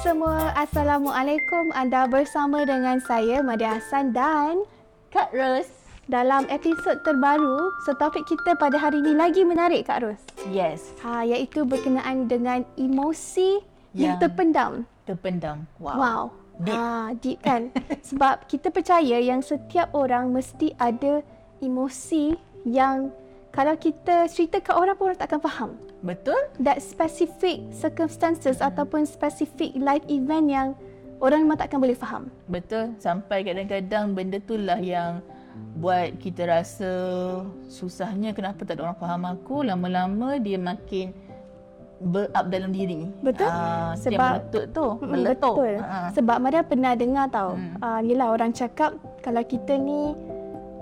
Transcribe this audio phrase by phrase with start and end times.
[0.00, 1.68] Semua, Assalamualaikum.
[1.72, 4.64] Anda bersama dengan saya Madia Hassan dan
[5.12, 5.68] Kak Ros.
[6.08, 10.22] dalam episod terbaru, so topik kita pada hari ini lagi menarik Kak Ros.
[10.48, 13.60] Yes, Ha, iaitu berkenaan dengan emosi
[13.92, 14.72] yang, Yang terpendam.
[15.04, 15.56] terpendam.
[15.78, 15.96] Wow.
[15.96, 16.22] Wow.
[16.60, 16.76] Deep.
[16.76, 17.62] Ha, deep kan?
[18.10, 21.22] Sebab kita percaya yang setiap orang mesti ada
[21.60, 23.12] emosi yang
[23.50, 25.70] kalau kita cerita ke orang pun orang tak akan faham.
[26.06, 26.38] Betul?
[26.62, 30.68] That specific circumstances ataupun specific life event yang
[31.18, 32.30] orang memang takkan boleh faham.
[32.46, 32.94] Betul.
[33.02, 35.20] Sampai kadang-kadang benda tu lah yang
[35.76, 36.90] buat kita rasa
[37.66, 39.66] susahnya kenapa tak ada orang faham aku.
[39.66, 41.10] Lama-lama dia makin
[42.00, 43.12] berup dalam diri.
[43.20, 43.50] Betul.
[43.50, 44.86] Ah, Sebab- meletup tu.
[45.04, 45.54] Meletup.
[45.58, 45.74] Betul.
[45.84, 46.08] Ah.
[46.16, 47.58] Sebab Maria pernah dengar tau.
[47.58, 47.76] Hmm.
[47.82, 50.16] Uh, yelah orang cakap kalau kita ni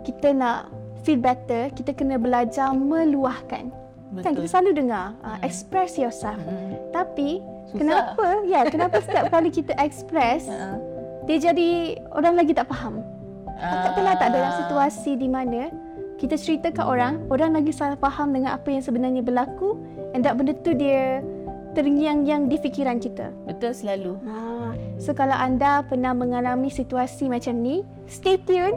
[0.06, 0.70] kita nak
[1.08, 3.72] feel better, kita kena belajar meluahkan.
[4.10, 4.20] Betul.
[4.20, 5.40] Kan kita selalu dengar uh, Hmm.
[5.42, 6.36] express yourself.
[6.38, 6.92] Mm.
[6.92, 7.76] Tapi Susah.
[7.76, 8.26] kenapa?
[8.44, 10.76] Ya, kenapa setiap kali kita express Ah.
[11.24, 11.68] dia jadi
[12.10, 13.00] orang lagi tak faham.
[13.50, 14.58] Tak pernah tak dalam Ah.
[14.58, 15.72] situasi di mana
[16.16, 19.76] kita cerita kat orang, orang lagi salah faham dengan apa yang sebenarnya berlaku
[20.12, 21.20] and that benda tu dia
[21.72, 23.28] terngiang-ngiang di fikiran kita.
[23.44, 24.16] Betul selalu.
[24.24, 24.36] Ha,
[24.96, 28.74] so kalau anda pernah mengalami situasi macam ni, stay tune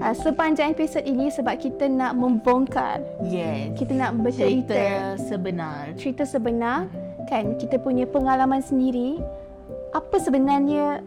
[0.00, 3.76] uh, sepanjang episod ini sebab kita nak membongkar, Yes.
[3.76, 4.82] kita nak Cerita bercerita
[5.18, 5.82] sebenar.
[5.94, 6.78] cerita sebenar
[7.26, 9.22] kan kita punya pengalaman sendiri
[9.92, 10.98] apa sebenarnya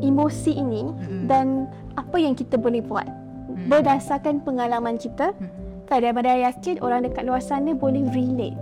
[0.00, 1.24] emosi ini Mm.
[1.26, 1.46] dan
[1.92, 3.68] apa yang kita boleh buat Mm.
[3.68, 5.50] berdasarkan pengalaman kita Mm.
[5.84, 8.56] kan daripada yakin orang dekat luar sana boleh relate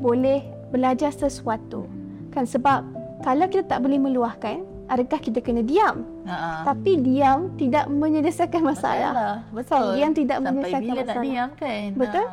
[0.00, 1.84] boleh belajar sesuatu
[2.30, 2.84] kan sebab
[3.20, 6.66] kalau kita tak boleh meluahkan adakah kita kena diam Ha.
[6.66, 9.94] tapi diam tidak menyelesaikan masalah Betul.
[9.94, 11.22] Diam tidak Sampai menyelesaikan bila masalah.
[11.22, 11.88] diam kan?
[11.94, 12.26] Betul?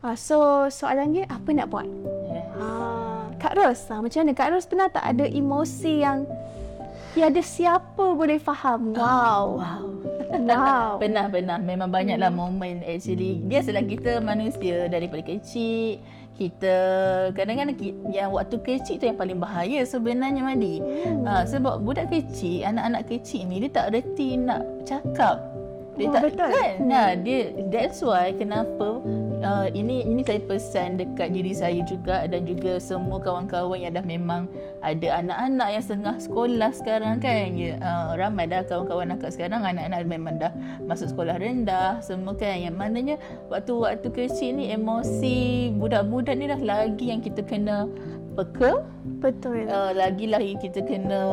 [0.00, 1.86] Ha, so soalannya apa nak buat
[2.30, 2.46] Yes.
[2.56, 4.32] Ah, Kak Ros, ah, macam mana?
[4.32, 6.22] Kak Ros pernah tak ada emosi yang
[7.10, 8.94] tiada siapa boleh faham?
[8.94, 9.58] Wow.
[9.58, 9.82] Wow.
[10.30, 10.94] Wow.
[11.02, 11.58] Pernah, pernah.
[11.58, 13.42] Memang banyaklah momen actually.
[13.42, 15.98] Biasalah kita manusia daripada kecil.
[16.40, 16.74] Kita
[17.36, 17.76] kadang-kadang
[18.08, 20.80] yang waktu kecil tu yang paling bahaya sebenarnya Madi.
[20.80, 21.28] Hmm.
[21.28, 25.36] Ha, sebab budak kecil, anak-anak kecil ni dia tak reti nak cakap.
[26.00, 26.48] Dia Oh, tak betul.
[26.48, 26.72] kan?
[26.80, 26.88] Hmm.
[26.88, 29.04] Nah, dia that's why kenapa
[29.42, 34.04] uh, ini ini saya pesan dekat diri saya juga dan juga semua kawan-kawan yang dah
[34.04, 34.46] memang
[34.80, 37.56] ada anak-anak yang setengah sekolah sekarang kan.
[37.56, 40.52] Ya, uh, ramai dah kawan-kawan akak sekarang anak-anak memang dah
[40.84, 42.56] masuk sekolah rendah semua kan.
[42.60, 43.16] Yang maknanya
[43.48, 47.88] waktu-waktu kecil ni emosi budak-budak ni dah lagi yang kita kena
[48.38, 48.86] peka
[49.20, 49.68] Betul.
[49.68, 51.28] uh, lagi lagi kita kena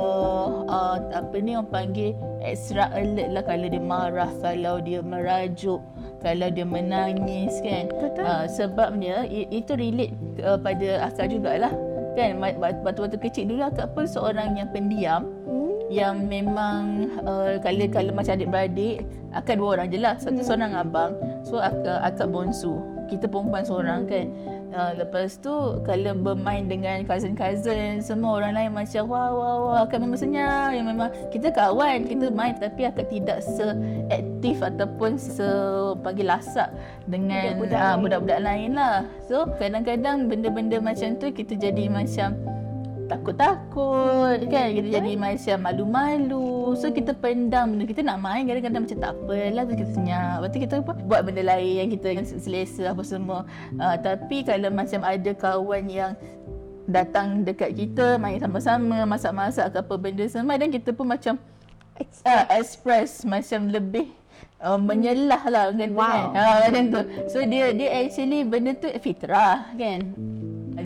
[0.67, 5.79] uh, apa ni orang panggil extra alert lah kalau dia marah kalau dia merajuk
[6.17, 8.23] kalau dia menangis kan Betul.
[8.23, 11.71] uh, sebabnya i- itu relate uh, pada akak jugalah
[12.13, 12.33] kan
[12.81, 15.71] waktu-waktu kecil dulu akak pun seorang yang pendiam Hmm.
[15.87, 16.83] yang memang
[17.21, 20.43] uh, kalau kalau macam adik-beradik akak dua orang je lah satu Hmm.
[20.43, 21.11] seorang abang
[21.41, 22.75] so akak, akak bonsu
[23.07, 24.27] kita perempuan seorang kan
[24.77, 29.99] uh, lepas tu kalau bermain dengan cousin-cousin semua orang lain macam wah wah wah akak
[29.99, 30.69] memang senyap.
[30.71, 35.49] Yang memang kita kawan kita main tapi akak tidak seaktif ataupun se
[36.05, 36.69] panggil lasak
[37.09, 38.01] dengan Budak-budak lain.
[38.05, 38.97] budak-budak lain lah.
[39.25, 42.37] So kadang-kadang benda-benda macam tu kita jadi macam
[43.07, 44.67] takut-takut kan?
[44.75, 46.75] Kita jadi macam malu-malu.
[46.75, 47.83] So kita pendam benda.
[47.87, 49.63] Kita nak main kadang-kadang macam tak apalah.
[49.65, 50.35] Tu kita senyap.
[50.43, 53.47] Lepas tu kita apa, buat benda lain yang kita selesa apa semua.
[53.79, 56.11] Uh, tapi kalau macam ada kawan yang
[56.87, 61.35] datang dekat kita main sama-sama masak-masak ke apa benda semua dan kita pun macam
[61.99, 64.07] uh, express macam lebih
[64.63, 65.99] uh, menyelah lah kan Wow.
[65.99, 67.01] kan uh, macam tu.
[67.27, 69.99] So dia dia actually benda tu fitrah kan?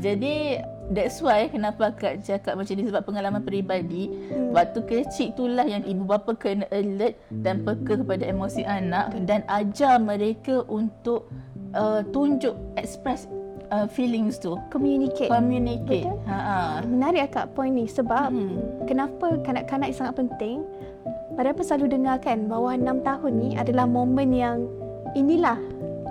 [0.01, 0.57] Jadi
[0.91, 4.51] that's why kenapa akak cakap macam ni sebab pengalaman peribadi Hmm.
[4.51, 9.97] waktu kecil itulah yang ibu bapa kena alert dan peka kepada emosi anak dan ajar
[9.97, 11.27] mereka untuk
[11.71, 13.27] uh, tunjuk express
[13.69, 15.27] uh, feelings tu Communicate.
[15.27, 16.27] communicate Betul.
[16.27, 18.85] ha ah Menarik akak point ni sebab hmm.
[18.85, 20.63] kenapa kanak-kanak sangat penting.
[21.31, 24.67] Pada apa selalu dengar kan bahawa 6 tahun ni adalah momen yang
[25.13, 25.55] inilah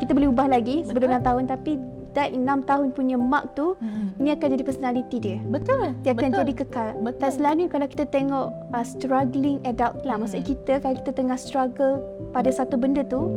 [0.01, 1.77] kita boleh ubah lagi sebelum 6 tahun tapi
[2.13, 4.17] that 6 tahun punya mark tu Mm-mm.
[4.17, 5.39] ini akan jadi personality dia.
[5.43, 5.95] Betul.
[6.01, 6.41] Dia akan betul.
[6.41, 6.89] jadi kekal.
[6.99, 7.21] Betul.
[7.21, 10.25] Dan selalunya kalau kita tengok uh, struggling adult lah, Hmm.
[10.25, 13.31] maksud kita kalau kita tengah struggle pada satu benda tu,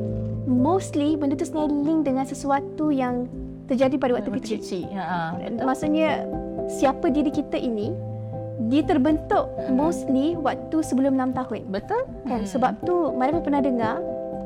[0.46, 3.26] mostly benda tu sebenarnya link dengan sesuatu yang
[3.66, 4.58] terjadi pada waktu kecil.
[4.60, 4.84] kecil.
[4.92, 5.64] Ha, betul.
[5.64, 6.10] Maksudnya
[6.70, 7.96] siapa diri kita ini
[8.64, 9.76] dia terbentuk Hmm.
[9.76, 11.62] mostly waktu sebelum 6 tahun.
[11.68, 12.04] Betul.
[12.24, 12.50] Kan Mm.
[12.50, 13.96] sebab tu mana pun pernah dengar,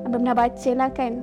[0.04, 1.14] abang pernah baca lah kan.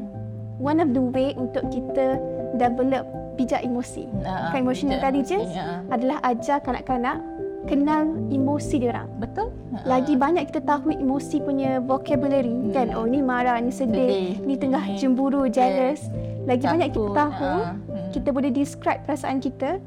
[0.54, 2.18] One of the way untuk kita
[2.54, 3.04] develop
[3.34, 4.06] bijak emosi.
[4.22, 7.18] Ha, kan emotional intelligence Ha, adalah ajar kanak-kanak
[7.64, 9.08] kenal emosi dia orang.
[9.18, 9.48] Betul.
[9.72, 12.70] Ha, Lagi banyak kita tahu emosi punya vocabulary Hmm.
[12.70, 12.86] kan.
[12.92, 16.04] Oh ni marah, ni sedih, Sedih, ni tengah ni- cemburu, jealous.
[16.44, 17.16] Lagi banyak kita takut.
[17.16, 17.56] tahu,
[17.88, 18.08] mm.
[18.12, 19.80] kita boleh describe perasaan kita,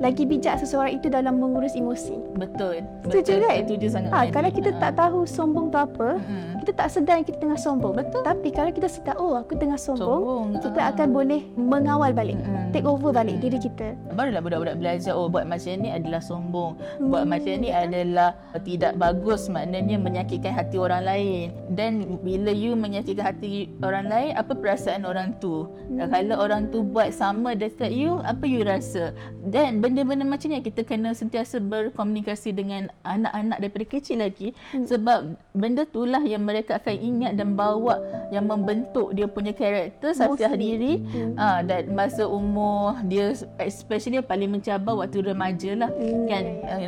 [0.00, 2.16] lagi bijak seseorang itu dalam mengurus emosi.
[2.34, 2.80] Betul.
[3.04, 3.38] Setuju betul.
[3.38, 3.54] kan?
[3.60, 4.10] Setuju sangat.
[4.10, 4.78] Ha, kalau kita Ha.
[4.80, 6.52] tak tahu sombong tu apa, Mm.
[6.58, 7.92] kita tak sedar yang kita tengah sombong.
[7.92, 8.22] Betul.
[8.22, 10.88] Tapi kalau kita sedar, oh aku tengah sombong, Sombong, kita ha.
[10.90, 12.72] akan boleh mengawal balik, Mm.
[12.72, 13.42] take over balik Mm.
[13.42, 13.92] diri kita.
[14.10, 16.80] Barulah budak-budak belajar oh buat macam ni adalah sombong.
[16.96, 21.46] Hmm, Buat macam ni adalah tidak bagus maknanya menyakitkan hati orang lain.
[21.68, 23.48] Dan bila you menyakitkan hati
[23.80, 25.68] orang lain, apa perasaan orang tu?
[25.90, 26.08] Hmm.
[26.08, 29.12] Kalau orang tu buat sama dekat you, apa you rasa?
[29.42, 34.54] Dan benda-benda macam ni kita kena sentiasa berkomunikasi dengan anak-anak daripada kecil lagi.
[34.70, 34.86] Hmm.
[34.86, 37.98] sebab benda itulah yang mereka akan ingat dan bawa
[38.30, 40.54] yang membentuk dia punya karakter Mostly.
[40.54, 41.34] diri Hmm.
[41.34, 45.90] Ah dan masa umur dia especially paling mencabar waktu remaja lah.
[45.90, 46.44] Hmm, kan?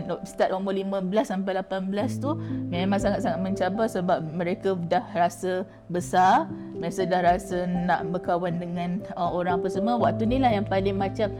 [0.06, 2.38] Uh, start umur 15 sampai 18 tu
[2.70, 6.46] memang sangat-sangat mencabar sebab mereka dah rasa besar.
[6.78, 9.98] Mereka dah rasa nak berkawan dengan uh, orang apa semua.
[9.98, 11.32] Waktu ni lah yang paling macam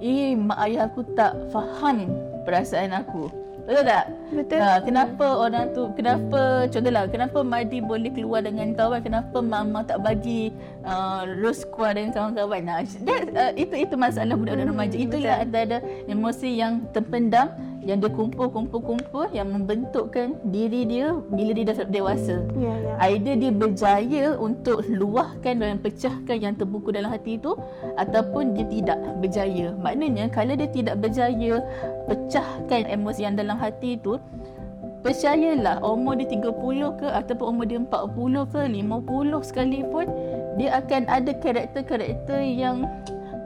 [0.00, 2.08] eh mak ayah aku tak faham
[2.48, 3.28] perasaan aku.
[3.70, 4.04] Betul tak?
[4.34, 4.58] Betul?
[4.58, 8.98] Ha, kenapa orang tu kenapa contohlah kenapa Madi boleh keluar dengan kawan?
[8.98, 10.50] Kenapa mama tak bagi
[10.82, 12.66] uh, Ros keluar dengan kawan-kawan?
[12.66, 14.96] Nah, that, uh, itu itu masalah budak-budak Hmm, remaja.
[14.98, 15.28] Itu betul.
[15.28, 15.78] yang ada
[16.10, 22.74] emosi yang terpendam yang dia kumpul-kumpul-kumpul yang membentukkan diri dia bila dia dah dewasa Ya,
[22.76, 22.92] ya.
[23.08, 27.56] Either dia berjaya untuk luahkan dan pecahkan yang terbuku dalam hati itu
[27.96, 29.72] ataupun dia tidak berjaya.
[29.80, 31.64] Maknanya kalau dia tidak berjaya
[32.04, 34.20] pecahkan emosi yang dalam hati itu
[35.00, 40.06] percayalah umur dia 30 ke ataupun umur dia 40 ke 50 sekalipun
[40.60, 42.84] dia akan ada karakter-karakter yang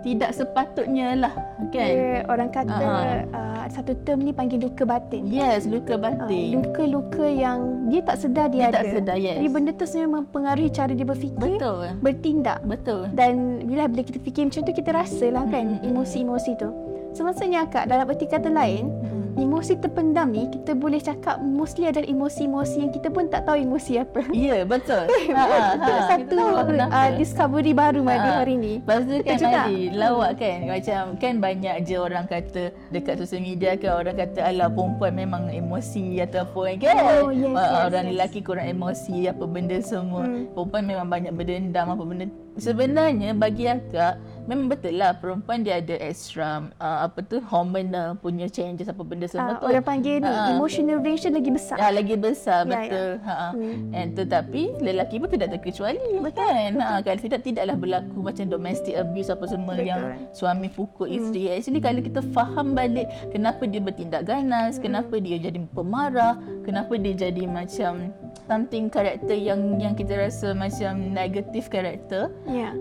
[0.05, 1.33] tidak sepatutnya lah
[1.73, 1.89] kan.
[1.89, 3.25] Dia, orang kata Ah.
[3.27, 5.25] uh, satu term ni panggil luka batin.
[5.27, 6.55] Yes, luka Ah, batin.
[6.55, 8.93] luka-luka yang dia tak sedar Dia dia, tak ada.
[8.93, 9.37] sedar, yes.
[9.41, 11.85] Jadi benda tu sebenarnya mempengaruhi cara dia berfikir, Betul.
[11.99, 12.59] bertindak.
[12.63, 13.09] Betul.
[13.11, 13.33] Dan
[13.65, 15.89] bila bila kita fikir macam tu kita rasalah kan Mm, mm, mm.
[15.91, 16.69] emosi-emosi tu.
[17.11, 18.93] So maksudnya akak dalam erti kata lain,
[19.35, 23.93] emosi terpendam ni kita boleh cakap mostly adalah emosi-emosi yang kita pun tak tahu emosi
[23.99, 24.23] apa.
[24.35, 25.05] Ya, betul.
[25.31, 25.95] ha, ha, ha.
[26.07, 28.39] Satu uh, discovery baru Madi Ha.
[28.39, 28.75] hari ni.
[28.79, 29.61] Lepas tu kan Betul juga.
[29.65, 34.41] Adi, lawak kan Macam kan banyak je orang kata Dekat sosial media kan Orang kata
[34.43, 38.13] alah perempuan memang emosi Ataupun kan Oh, yes, Ah, yes, Orang yes.
[38.13, 40.47] lelaki kurang emosi Apa benda semua Hmm.
[40.51, 45.97] Perempuan memang banyak berdendam Apa benda Sebenarnya bagi akak Memang betul lah Perempuan dia ada
[45.99, 50.29] extra uh, Apa tu Hormonal punya changes Apa benda semua Uh, tu orang panggil ni
[50.29, 50.57] Ha.
[50.57, 51.77] emotional range dia lagi besar.
[51.77, 53.11] Ya, lagi besar Ya, betul.
[53.23, 53.35] Ha.
[53.53, 53.93] Hmm.
[53.93, 56.01] And tetapi lelaki pun tidak terkecuali
[56.35, 56.73] kan.
[56.81, 59.89] Ha kan tidak tidaklah berlaku macam domestic abuse apa semua Betul.
[59.89, 61.53] yang suami pukul isteri.
[61.53, 66.35] Actually kalau kita faham balik kenapa dia bertindak ganas, kenapa dia jadi pemarah,
[66.65, 68.11] kenapa dia jadi macam
[68.45, 72.77] something karakter yang yang kita rasa macam negative karakter Ya.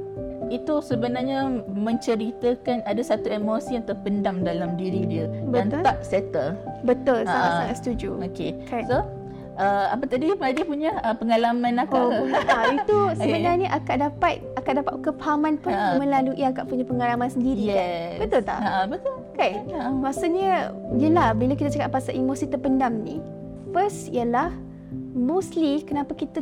[0.49, 5.81] itu sebenarnya menceritakan ada satu emosi yang terpendam dalam diri dia Betul.
[5.81, 6.53] tak settle.
[6.83, 7.31] Betul, Ha.
[7.31, 8.09] sangat-sangat setuju.
[8.21, 8.51] Okey.
[8.67, 8.83] Kan.
[8.83, 8.97] So,
[9.55, 11.95] uh, apa tadi Madi punya uh, pengalaman akak?
[11.95, 12.35] Oh, ke?
[12.43, 15.95] ha, itu sebenarnya akak dapat akak dapat kepahaman pun Ha.
[15.95, 17.79] melalui akak punya pengalaman sendiri kan.
[17.79, 18.13] Yes.
[18.19, 18.59] Betul tak?
[18.59, 19.15] Ha, betul.
[19.33, 19.53] Kan?
[19.71, 19.79] Ha.
[19.89, 20.51] Maksudnya,
[20.93, 23.23] yelah bila kita cakap pasal emosi terpendam ni,
[23.71, 24.51] first ialah
[25.13, 26.41] mostly kenapa kita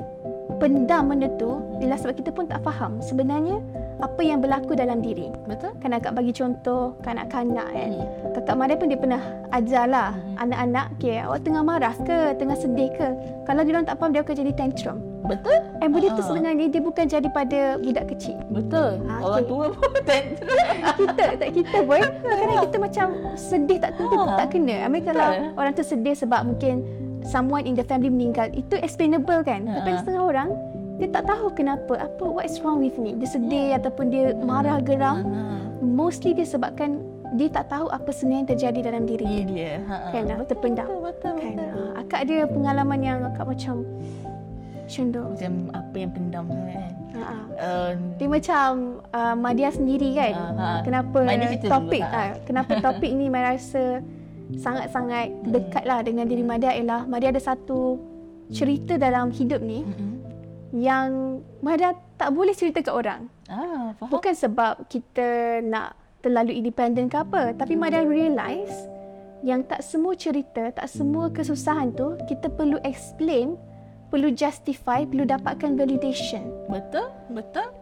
[0.57, 3.59] pendam benda tu ialah sebab kita pun tak faham sebenarnya
[3.99, 5.29] apa yang berlaku dalam diri.
[5.45, 5.77] Betul?
[5.77, 7.91] Kan akak bagi contoh kanak-kanak kan.
[7.93, 8.33] Hmm.
[8.33, 10.41] Kakak Maria pun dia pernah ajarlah Hmm.
[10.41, 13.07] anak-anak, okay, awak tengah marah ke, tengah sedih ke.
[13.43, 14.97] Kalau dia orang tak faham, dia akan jadi tantrum.
[15.21, 15.53] Betul?
[15.79, 16.27] And benda tu Ah.
[16.27, 18.41] sebenarnya dia bukan jadi pada budak kecil.
[18.49, 19.05] Betul.
[19.05, 19.47] Ha, Orang okey.
[19.47, 20.49] tua pun tantrum.
[20.97, 24.33] kita tak kita pun kadang kita macam sedih tak tentu Ha.
[24.35, 24.75] tak kena.
[24.81, 26.81] I mean kalau orang tu sedih sebab mungkin
[27.25, 29.65] someone in the family meninggal, itu explainable kan.
[29.67, 29.81] Ha.
[29.81, 30.49] Tapi setengah orang
[31.01, 33.17] dia tak tahu kenapa, apa what is wrong with me.
[33.17, 35.25] Dia sedih ataupun dia marah geram.
[35.25, 35.41] Ha.
[35.81, 37.01] Mostly disebabkan
[37.39, 39.43] dia tak tahu apa sebenarnya yang terjadi dalam diri dia.
[39.47, 39.73] dia.
[39.87, 39.95] Ha.
[40.11, 40.85] Kan, betul, terpendam.
[40.87, 41.35] Betul, betul.
[41.39, 41.55] Kan.
[41.57, 41.87] betul.
[41.95, 43.75] Ah, Akak ada pengalaman yang akak macam
[44.91, 45.23] tu.
[45.23, 46.91] Macam apa yang pendam kan.
[47.11, 47.35] Ha.
[47.55, 48.69] Uh, Dia macam
[49.15, 50.33] uh, Madia sendiri kan.
[50.35, 50.67] Ah, ha.
[50.83, 52.19] Kenapa Madia topik ha.
[52.19, 54.03] ah, kenapa topik ni Madia rasa
[54.59, 57.99] sangat-sangat dekat lah dengan diri Madia ialah Madia ada satu
[58.51, 60.11] cerita dalam hidup ni mm-mm.
[60.75, 63.31] yang Madia tak boleh cerita ke orang.
[63.47, 64.11] Ah, faham.
[64.11, 68.87] Bukan sebab kita nak terlalu independen ke apa, tapi Madia realise
[69.41, 73.57] yang tak semua cerita, tak semua kesusahan tu kita perlu explain,
[74.13, 77.09] perlu justify, perlu dapatkan validation Betul?
[77.33, 77.80] Betul?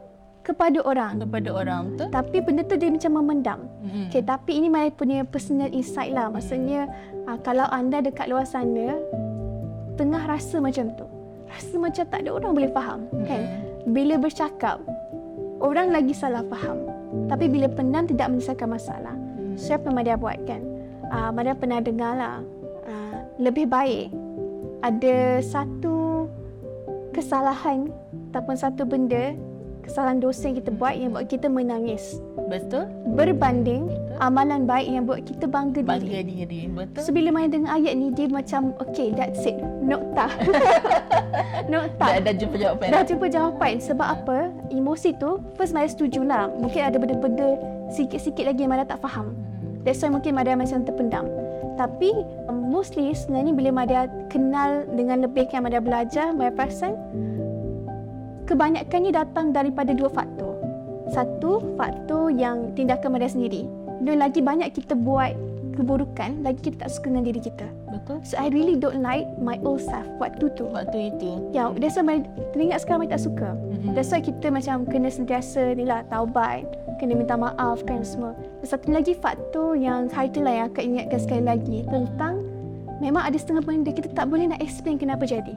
[0.50, 1.22] Kepada orang.
[1.22, 2.08] Kepada orang betul?
[2.10, 3.60] Tapi benda tu dia macam memendam.
[3.86, 4.10] Mm-mm.
[4.10, 6.34] Okay, tapi ini Maya punya personal insight lah.
[6.34, 6.90] Maksudnya
[7.30, 8.98] uh, kalau anda dekat luar sana
[9.94, 11.06] tengah rasa macam tu.
[11.46, 13.06] Rasa macam tak ada orang boleh faham.
[13.30, 13.44] Kan?
[13.90, 14.82] Bila bercakap,
[15.62, 16.90] orang lagi salah faham.
[17.30, 19.14] Tapi bila pendam tidak menyelesaikan masalah.
[19.58, 20.62] So apa Madia buat kan?
[21.10, 22.36] Uh, Madia pernah dengar lah.
[22.86, 24.14] Uh, lebih baik
[24.80, 26.30] ada satu
[27.12, 27.92] kesalahan
[28.32, 29.36] ataupun satu benda
[29.84, 32.20] kesalahan dosa yang kita buat yang buat kita menangis
[32.50, 32.88] Betul?
[33.16, 35.90] berbanding amalan baik yang buat kita bangga diri.
[35.90, 36.62] Bangga diri.
[36.68, 37.02] Betul?
[37.02, 39.56] So bila main dengan ayat ni dia macam okay that's it
[39.90, 40.28] nokta.
[41.72, 42.06] nokta.
[42.06, 42.88] Dah, dah jumpa jawapan.
[42.92, 44.38] Dah jumpa jawapan sebab apa?
[44.70, 46.52] Emosi tu first Maya setuju lah.
[46.52, 47.58] Mungkin ada benda-benda
[47.90, 49.34] sikit-sikit lagi yang Maya tak faham.
[49.88, 51.26] That's why mungkin Maya macam terpendam.
[51.80, 52.12] Tapi
[52.52, 56.94] um, mostly sebenarnya bila Maya kenal dengan lebih yang Maya belajar, Maya perasan
[58.50, 60.58] kebanyakannya datang daripada dua faktor.
[61.14, 63.70] Satu, faktor yang tindakan Maya sendiri.
[64.02, 65.38] Dua lagi banyak kita buat
[65.78, 67.70] keburukan, lagi kita tak suka dengan diri kita.
[67.94, 68.20] Betul?
[68.26, 70.66] So I really don't like my old self waktu tu.
[70.66, 71.54] Waktu itu.
[71.54, 72.26] Ya, that's why
[72.58, 73.54] teringat sekarang Maya tak suka.
[73.54, 73.94] Mm-mm.
[73.94, 76.66] That's why kita macam kena sentiasa ni lah taubat,
[76.98, 78.34] kena minta maaf kan semua.
[78.66, 82.42] Dan satu lagi faktor yang hari tu lah yang akan ingatkan sekali lagi tentang
[83.00, 85.56] memang ada setengah benda kita tak boleh nak explain kenapa jadi.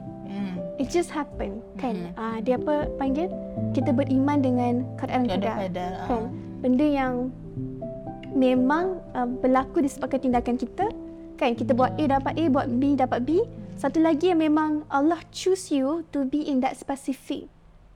[0.83, 1.95] It just happen kan.
[1.95, 2.19] Mhm.
[2.19, 3.31] Ah dia apa panggil?
[3.71, 5.71] Kita beriman dengan keadaan keadaan.
[5.71, 5.93] Kadang-kadang.
[5.95, 6.11] Kan.
[6.11, 6.27] ah.
[6.59, 7.13] Benda yang
[8.35, 10.91] memang uh, berlaku disebabkan tindakan kita.
[11.39, 13.47] Kan kita buat A dapat A, buat B dapat B.
[13.79, 17.47] Satu lagi yang memang Allah choose you to be in that specific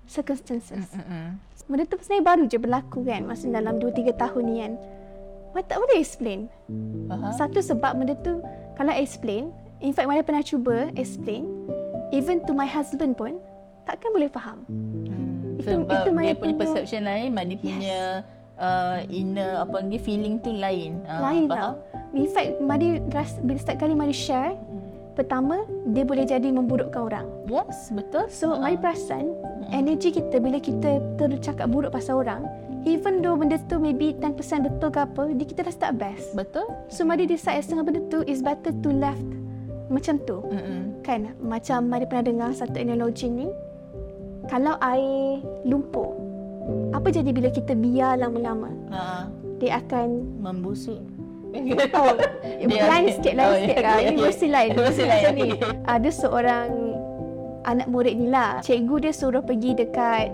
[0.07, 0.87] circumstances.
[0.95, 1.37] Mm-mm.
[1.67, 4.73] Benda tu sebenarnya baru je berlaku kan masa dalam 2-3 tahun ni kan.
[5.51, 6.39] Mana tak boleh explain.
[7.11, 7.35] Faham?
[7.35, 8.39] Satu sebab benda tu
[8.79, 9.51] kalau explain,
[9.83, 11.43] in fact Maya pernah cuba explain,
[12.09, 13.39] even to my husband pun
[13.83, 14.63] takkan boleh faham.
[14.67, 15.57] Hmm.
[15.57, 17.99] Itu- Sebab itu Maya dia punya perception lain, mak dia punya
[18.55, 21.01] uh, inner apa ni feeling tu lain.
[21.03, 21.57] Ah, Lain faham?
[21.57, 21.71] tau.
[22.13, 24.53] In fact, Madi ras- bila setiap kali Madi share,
[25.13, 27.25] pertama, dia boleh jadi memburukkan orang.
[27.47, 28.29] Yes, betul.
[28.29, 28.61] So, Ah.
[28.61, 29.33] Madi perasan,
[29.67, 32.45] energi kita bila kita tercakap buruk pasal orang,
[32.83, 36.31] even though benda tu maybe 10% betul ke apa, dia kita dah start best.
[36.31, 36.69] Betul?
[36.87, 39.25] So, Madi decide setengah benda tu is better to left
[39.87, 40.43] macam tu.
[40.45, 40.86] Mm-mm.
[41.07, 43.47] Kan, macam Madi pernah dengar satu analogi ni,
[44.45, 46.11] kalau air lumpur,
[46.91, 48.67] apa jadi bila kita biar lama-lama?
[48.91, 50.99] Ah, Dia akan membusuk.
[51.95, 52.11] Oh,
[52.59, 53.79] lain sikit, lain Oh, sikit.
[53.79, 54.21] ya, Ah, ya, Ini ya.
[54.21, 54.69] versi lain.
[54.75, 55.49] Versi lain, Macam ni.
[55.87, 56.67] Ada seorang
[57.63, 58.59] anak murid ni lah.
[58.59, 60.27] Cikgu dia suruh pergi dekat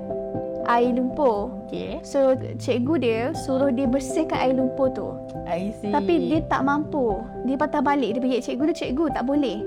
[0.65, 1.53] air lumpur.
[1.63, 2.01] Okay.
[2.01, 5.13] So, cikgu dia suruh dia bersihkan air lumpur tu.
[5.45, 5.93] I see.
[5.93, 7.21] Tapi dia tak mampu.
[7.45, 8.17] Dia patah balik.
[8.17, 9.61] Dia pergi cikgu dia, cikgu tak boleh.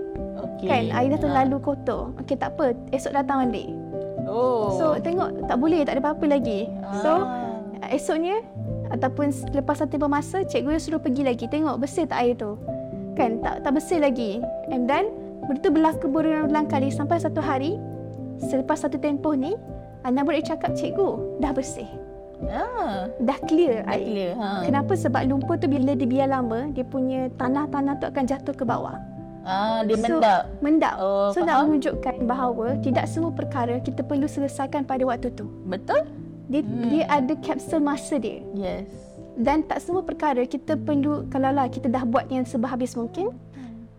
[0.57, 0.69] Okay.
[0.69, 1.25] Kan, air dah Ah.
[1.25, 2.03] terlalu kotor.
[2.19, 2.73] Okey, tak apa.
[2.91, 3.69] Esok datang balik.
[4.27, 4.75] Oh.
[4.75, 5.85] So, tengok tak boleh.
[5.85, 6.67] Tak ada apa-apa lagi.
[7.01, 7.93] So, Ah.
[7.93, 8.41] esoknya
[8.89, 12.55] ataupun lepas satu tempoh masa cikgu dia suruh pergi lagi tengok bersih tak air tu
[13.15, 14.39] kan tak tak bersih lagi
[14.71, 15.11] and then
[15.43, 17.79] benda tu berlaku berulang kali sampai satu hari
[18.39, 19.59] selepas satu tempoh ni
[20.03, 21.89] anak murid cakap cikgu dah bersih
[22.47, 23.11] ah.
[23.19, 24.33] dah clear Dah air clear.
[24.39, 24.49] Ha.
[24.63, 28.63] kenapa sebab lumpur tu bila dia biar lama dia punya tanah-tanah tu akan jatuh ke
[28.63, 28.95] bawah
[29.47, 30.43] Ah, dia So, mendap.
[30.59, 31.65] mendap Oh, so nak faham.
[31.71, 36.03] menunjukkan bahawa tidak semua perkara kita perlu selesaikan pada waktu tu Betul?
[36.45, 36.91] dia, Hmm.
[36.91, 38.91] dia ada kapsul masa dia Yes.
[39.35, 43.31] Dan tak semua perkara kita perlu kalau lah kita dah buat yang seberhabis mungkin.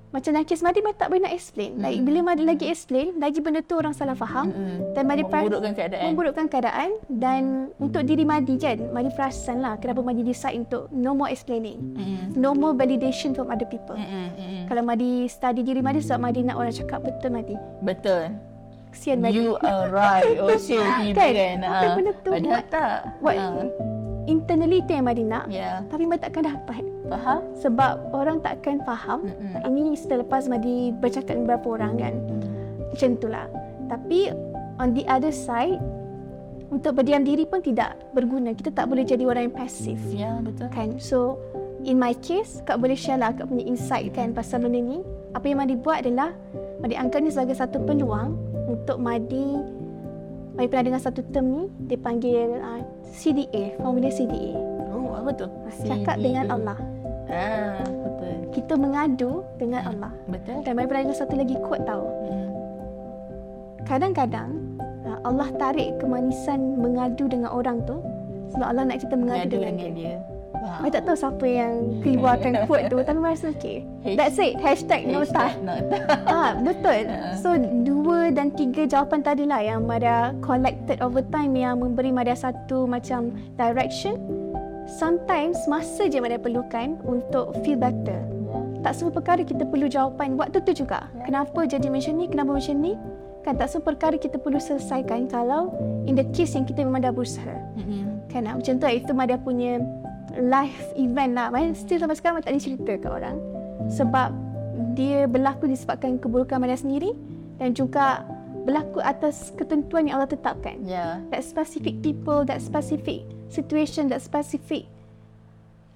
[0.07, 1.75] Macam Nakis Madi Madi tak boleh nak explain.
[1.77, 4.47] Like, bila Madi lagi explain, lagi benda tu orang salah faham.
[4.47, 4.95] Mm-mm.
[4.95, 6.03] Dan Madi Memburukkan keadaan.
[6.07, 7.41] memburukkan keadaan dan
[7.75, 11.75] untuk diri Madi kan, Madi perasan lah kenapa Madi decide untuk no more explaining.
[11.93, 12.23] Mm-mm.
[12.33, 13.99] No more validation from other people.
[13.99, 14.63] Mm-mm.
[14.65, 17.55] Kalau Madi study diri Madi sebab Madi nak orang cakap betul Madi.
[17.81, 18.31] Betul.
[18.87, 19.43] Kesian Madi.
[19.43, 20.39] You are right.
[20.39, 20.79] Oh, shit.
[21.03, 21.35] Gitu Kan?
[21.35, 21.57] kan.
[21.61, 21.93] Ah.
[21.93, 22.95] benda tu Padahal tak.
[23.19, 23.51] Buat Ah.
[24.27, 25.47] Internally yang Madi nak.
[25.47, 25.81] Ya.
[25.87, 26.83] Tapi Madi takkan dapat.
[27.07, 27.39] Faham?
[27.55, 29.63] Sebab orang takkan faham Mm-mm.
[29.63, 32.13] Ini setelah lepas Madi bercakap dengan beberapa orang kan
[32.91, 33.47] Macam itulah
[33.87, 34.19] Tapi
[34.75, 35.79] on the other side
[36.67, 40.67] Untuk berdiam diri pun tidak berguna Kita tak boleh jadi orang yang pasif Ya, betul.
[40.67, 41.39] kan So
[41.87, 44.99] in my case Kak boleh share lah Kak punya insight kan Pasal benda ni
[45.31, 46.35] Apa yang Madi buat adalah
[46.83, 48.35] Madi anggap ni sebagai satu peluang
[48.67, 49.63] untuk Madi
[50.57, 54.57] Madi pernah dengar satu term ni dia panggil uh, CDA formula CDA
[54.89, 55.45] Oh, apa tu?
[55.79, 56.77] cakap dengan Allah
[57.27, 58.35] Ah, betul.
[58.51, 60.63] kita mengadu dengan Allah Betul.
[60.63, 62.49] dan Madi pernah dengar satu lagi quote tau Hmm.
[63.83, 64.49] kadang-kadang
[65.05, 68.01] uh, Allah tarik kemanisan mengadu dengan orang tu
[68.49, 70.07] sebab Allah nak kita mengadu Mengadu dengan, dengan dia.
[70.09, 70.17] dia.
[70.57, 70.81] Wow.
[70.83, 73.77] Saya tak tahu siapa yang keluarkan quote tu tapi Mari rasa okay.
[74.17, 74.57] That's it.
[74.59, 75.53] Hashtag nota.
[75.61, 75.97] Nota.
[76.27, 77.07] Ah, betul.
[77.17, 77.39] Ha.
[77.39, 82.35] So, dua dan tiga jawapan tadi lah yang Mada collected over time yang memberi Mada
[82.35, 84.17] satu macam direction.
[84.87, 88.23] Sometimes masa je Mada perlukan untuk feel better.
[88.85, 91.11] Tak semua perkara kita perlu jawapan waktu tu juga.
[91.19, 91.27] Ya.
[91.27, 92.93] Kenapa jadi macam ni, kenapa macam ni.
[93.43, 95.71] Kan tak semua perkara kita perlu selesaikan kalau
[96.03, 97.55] in the case yang kita memang dah berusaha.
[97.79, 98.27] Mm-mm.
[98.27, 99.79] Kan macam tu itu Mada punya
[100.41, 101.49] life event lah.
[101.49, 103.37] Mada still sampai sekarang tak boleh cerita kat orang.
[103.91, 104.29] Sebab
[104.93, 107.13] dia berlaku disebabkan keburukan Mada sendiri
[107.57, 108.25] dan juga
[108.67, 110.83] berlaku atas ketentuan yang Allah tetapkan.
[110.83, 111.23] Ya.
[111.31, 114.91] That specific people, that specific situation, that specific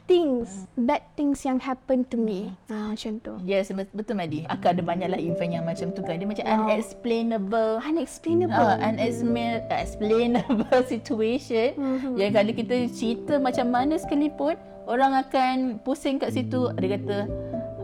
[0.04, 2.52] things, bad things yang happen to me.
[2.68, 3.34] Ha, macam tu.
[3.42, 4.44] Yes, bet- betul Madi.
[4.46, 6.16] Akan ada banyaklah event yang macam tu kan.
[6.16, 6.68] Dia macam Wow.
[6.68, 7.72] unexplainable.
[7.80, 8.70] Unexplainable.
[8.72, 8.78] Uh,
[9.72, 12.14] unexplainable situation Mhm.
[12.16, 14.56] yang kalau kita cerita macam mana sekalipun
[14.86, 17.18] orang akan pusing kat situ dia kata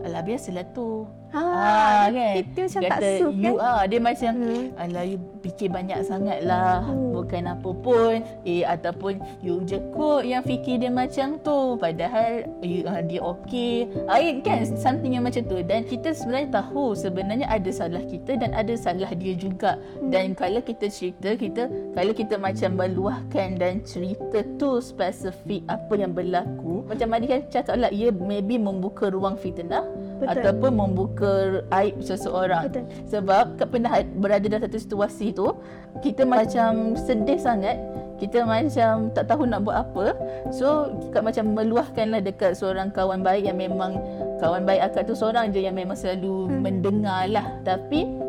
[0.00, 2.40] alah biasalah tu Ha, Ah, kan?
[2.40, 3.68] Itu macam Dia tak kata, suka You kan?
[3.68, 3.84] are.
[3.84, 4.64] Dia macam, Hmm.
[4.80, 6.88] alah you fikir banyak sangat lah.
[6.88, 7.12] Hmm.
[7.12, 8.14] Bukan apa pun.
[8.48, 9.12] Eh, ataupun
[9.44, 11.76] you je kot yang fikir dia macam tu.
[11.76, 13.92] Padahal you, uh, dia okey.
[14.08, 14.64] Ah, eh, kan?
[14.64, 15.60] Something yang macam tu.
[15.60, 19.76] Dan kita sebenarnya tahu sebenarnya ada salah kita dan ada salah dia juga.
[20.00, 20.08] Hmm.
[20.08, 26.16] Dan kalau kita cerita, kita kalau kita macam meluahkan dan cerita tu spesifik apa yang
[26.16, 26.88] berlaku.
[26.88, 29.84] Macam Madi kan cakap lah, ia maybe membuka ruang fitnah.
[30.18, 30.34] Betul.
[30.34, 31.32] Ataupun membuka
[31.78, 32.66] aib seseorang.
[32.70, 32.84] Betul.
[33.06, 35.54] Sebab pernah berada dalam satu situasi tu,
[36.02, 37.78] kita macam sedih sangat.
[38.18, 40.06] Kita macam tak tahu nak buat apa.
[40.50, 44.02] So, kita macam meluahkanlah dekat seorang kawan baik yang memang
[44.42, 46.58] kawan baik akak tu seorang je yang memang selalu hmm.
[46.58, 47.46] mendengar lah.
[47.62, 48.26] Tapi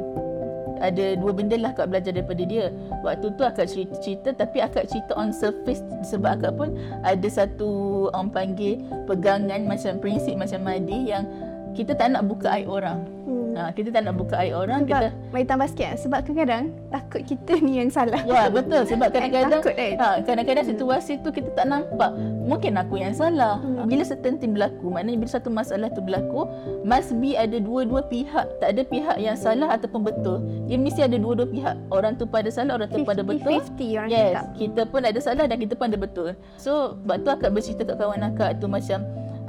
[0.79, 2.71] ada dua benda lah akak belajar daripada dia.
[3.03, 6.73] Waktu tu akak cerita-cerita tapi akak cerita on surface sebab akak pun
[7.03, 11.27] ada satu orang panggil pegangan macam prinsip macam Madi yang
[11.71, 12.99] kita tak nak buka aib orang.
[13.23, 13.37] Hmm.
[13.51, 15.91] Ha, kita tak nak buka aib orang, Sebab, kita mari tambah sikit.
[15.99, 18.21] Sebab kadang-kadang takut kita ni yang salah.
[18.23, 19.93] Ya betul sebab kadang-kadang Takut, kan?
[19.97, 23.85] ha, kadang-kadang situasi tu kita tak nampak mungkin aku yang salah Hmm.
[23.85, 26.45] bila certain thing berlaku maknanya bila satu masalah tu berlaku
[26.81, 31.15] must be ada dua-dua pihak tak ada pihak yang salah ataupun betul dia mesti ada
[31.15, 34.45] dua-dua pihak orang tu pada salah orang tu pada betul 50-50 orang Yes, cakap.
[34.55, 36.29] kita pun ada salah dan kita pun ada betul.
[36.55, 38.99] So, sebab tu akak bercerita kat kawan akak tu macam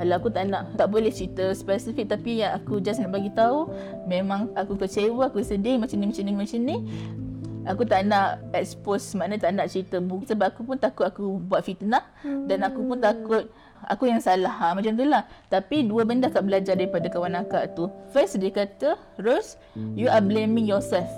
[0.01, 3.69] Alah aku tak nak tak boleh cerita spesifik tapi yang aku just nak bagi tahu
[4.09, 6.77] memang aku kecewa, aku sedih macam ni macam ni macam ni.
[7.69, 11.61] Aku tak nak expose makna tak nak cerita buku sebab aku pun takut aku buat
[11.61, 12.01] fitnah
[12.49, 13.53] dan aku pun takut
[13.85, 15.29] aku yang salah ha, macam tu lah.
[15.53, 17.93] Tapi dua benda akak belajar daripada kawan akak tu.
[18.17, 19.61] First dia kata, Rose,
[19.93, 21.09] you are blaming yourself.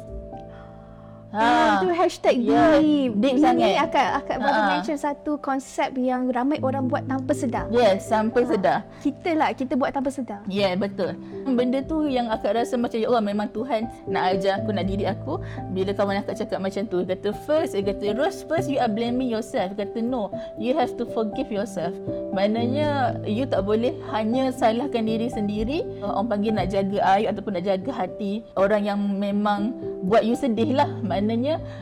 [1.32, 3.16] Ah, tu hashtag Ya, deep.
[3.16, 3.72] deep Ini sangat.
[3.80, 4.68] akak akak baru Ha.
[4.70, 7.72] mention satu konsep yang ramai orang buat tanpa sedar.
[7.72, 8.84] Yes, sampai sedar.
[9.00, 10.44] Kita lah kita buat tanpa sedar.
[10.44, 11.16] Ya, yeah, betul.
[11.48, 15.08] Benda tu yang akak rasa macam ya Allah memang Tuhan nak ajar aku, nak didik
[15.08, 15.40] aku.
[15.72, 18.92] Bila kawan akak cakap macam tu, dia kata first, dia kata Rose, first you are
[18.92, 19.72] blaming yourself.
[19.72, 21.96] Dia kata no, you have to forgive yourself.
[22.36, 25.80] Maknanya you tak boleh hanya salahkan diri sendiri.
[26.00, 30.74] Orang panggil nak jaga air ataupun nak jaga hati orang yang memang buat you sedih
[30.74, 30.90] lah.
[31.00, 31.21] Maknanya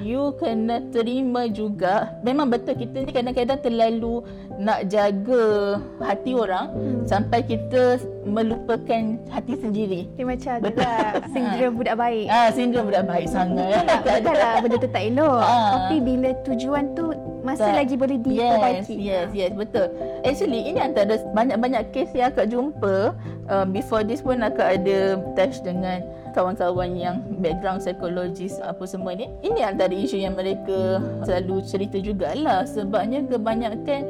[0.00, 2.16] you kena terima juga.
[2.20, 4.24] Memang betul kita ni kadang-kadang terlalu
[4.56, 7.00] nak jaga hati orang Hmm.
[7.04, 10.06] sampai kita melupakan hati sendiri.
[10.14, 10.84] Dia macam ada Betul.
[10.84, 12.26] lah sindrom budak baik.
[12.28, 13.82] Ah, sindrom budak baik sangat.
[14.04, 15.40] Betul lah benda tu tak elok.
[15.40, 15.70] Ah.
[15.74, 17.04] Tapi bila tujuan tu
[17.40, 17.76] masih Tak.
[17.76, 18.94] lagi boleh Yes, diperbaiki.
[19.00, 19.86] yes, yes, betul.
[20.22, 23.16] Actually, ini antara banyak-banyak kes yang akak jumpa.
[23.48, 24.98] Uh, before this pun akak ada
[25.34, 29.28] touch dengan kawan-kawan yang background psikologis apa semua ni.
[29.42, 32.64] Ini antara isu yang mereka selalu cerita jugalah.
[32.64, 34.08] Sebabnya kebanyakan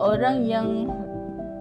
[0.00, 0.88] orang yang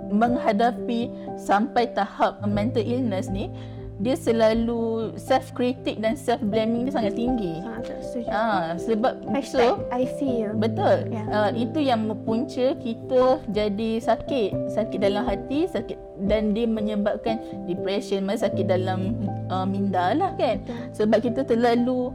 [0.08, 3.52] menghadapi sampai tahap mental illness ni,
[3.98, 7.58] dia selalu self-critic dan self-blaming dia sangat tinggi.
[7.66, 8.30] Ha, setuju.
[8.30, 10.54] Ah, sebab Hashtag so, I feel.
[10.54, 11.10] Betul.
[11.10, 11.26] Ya.
[11.26, 11.26] Yeah.
[11.34, 15.98] Uh, itu yang mempunca kita jadi sakit, sakit dalam hati, sakit
[16.30, 19.18] dan dia menyebabkan depression, mana sakit dalam
[19.50, 20.62] uh, minda lah kan.
[20.94, 22.14] Sebab kita terlalu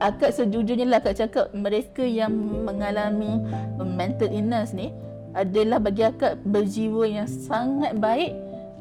[0.00, 2.32] akak sejujurnya lah akak cakap mereka yang
[2.64, 3.44] mengalami
[3.76, 4.88] mental illness ni
[5.36, 8.32] adalah bagi akak berjiwa yang sangat baik,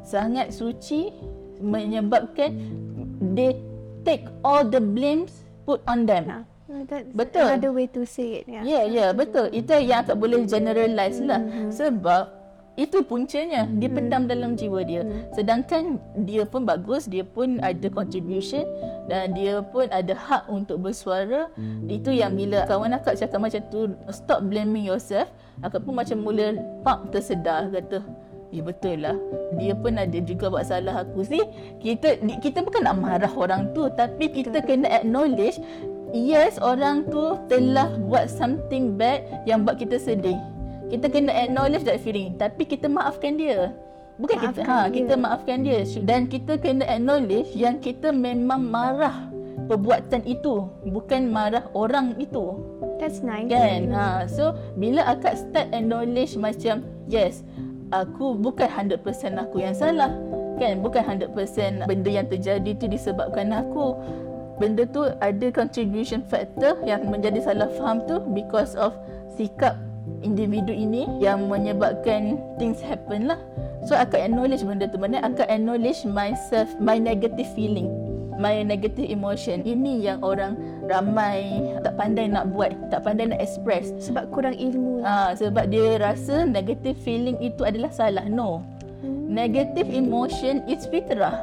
[0.08, 1.12] sangat suci
[1.62, 2.58] menyebabkan
[3.34, 3.56] they
[4.04, 6.26] take all the blames put on them.
[6.28, 6.40] Ha.
[6.88, 7.48] That's Betul.
[7.52, 8.46] Another way to say it.
[8.48, 8.64] Ya, Yeah.
[8.64, 9.52] yeah, yeah, betul.
[9.52, 11.44] Itu yang tak boleh generalize lah.
[11.68, 12.42] Sebab
[12.80, 15.04] itu puncanya dia pendam dalam jiwa dia.
[15.36, 18.64] Sedangkan dia pun bagus, dia pun ada contribution
[19.12, 21.52] dan dia pun ada hak untuk bersuara.
[21.92, 25.28] Itu yang bila kawan akak cakap macam tu, stop blaming yourself,
[25.60, 26.56] akak pun macam mula
[26.88, 28.00] pak tersedar kata
[28.52, 29.16] Ya betul lah.
[29.56, 31.24] Dia pun ada juga buat salah aku.
[31.24, 31.40] See,
[31.80, 35.64] kita kita bukan nak marah orang tu tapi kita kena acknowledge
[36.12, 40.36] yes orang tu telah buat something bad yang buat kita sedih.
[40.92, 43.72] Kita kena acknowledge that feeling tapi kita maafkan dia.
[44.20, 44.94] Bukan kita Maafkan ha dia.
[45.00, 49.32] kita maafkan dia dan kita kena acknowledge yang kita memang marah
[49.72, 52.60] perbuatan itu bukan marah orang itu.
[53.00, 53.48] That's nice.
[53.48, 53.96] Kan?
[53.96, 57.42] Ha, so bila akak start acknowledge macam yes,
[57.92, 59.04] aku bukan 100%
[59.38, 60.12] aku yang salah.
[60.58, 60.80] Kan?
[60.82, 63.96] Bukan 100% benda yang terjadi tu disebabkan aku.
[64.58, 68.94] Benda tu ada contribution factor yang menjadi salah faham tu because of
[69.34, 69.74] sikap
[70.22, 73.40] individu ini yang menyebabkan things happen lah.
[73.90, 75.02] So akak acknowledge benda tu.
[75.02, 77.90] Mana akak acknowledge myself, my negative feeling
[78.42, 79.62] my negative emotion.
[79.62, 80.58] Ini yang orang
[80.92, 81.40] ramai
[81.80, 83.96] tak pandai nak buat, tak pandai nak express.
[83.98, 85.02] Sebab kurang ilmu.
[85.02, 88.28] Ah, sebab dia rasa negative feeling itu adalah salah.
[88.28, 88.62] No.
[89.32, 91.40] Negative emotion is fitrah.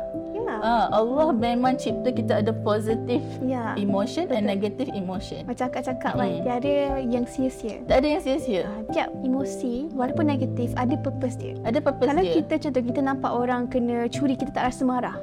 [0.48, 3.76] Ah, Allah memang cipta kita ada positive Ya.
[3.76, 5.44] emotion and negative emotion.
[5.44, 6.40] Macam akak cakap kan, Hmm.
[6.42, 7.84] tiada yang sia-sia.
[7.84, 8.64] Tak ada yang sia-sia.
[8.64, 11.54] Ah, Tiap emosi, walaupun negatif, ada purpose dia.
[11.62, 12.34] Ada purpose Kalau dia.
[12.42, 15.16] kita contoh kita nampak orang kena curi, kita tak rasa marah.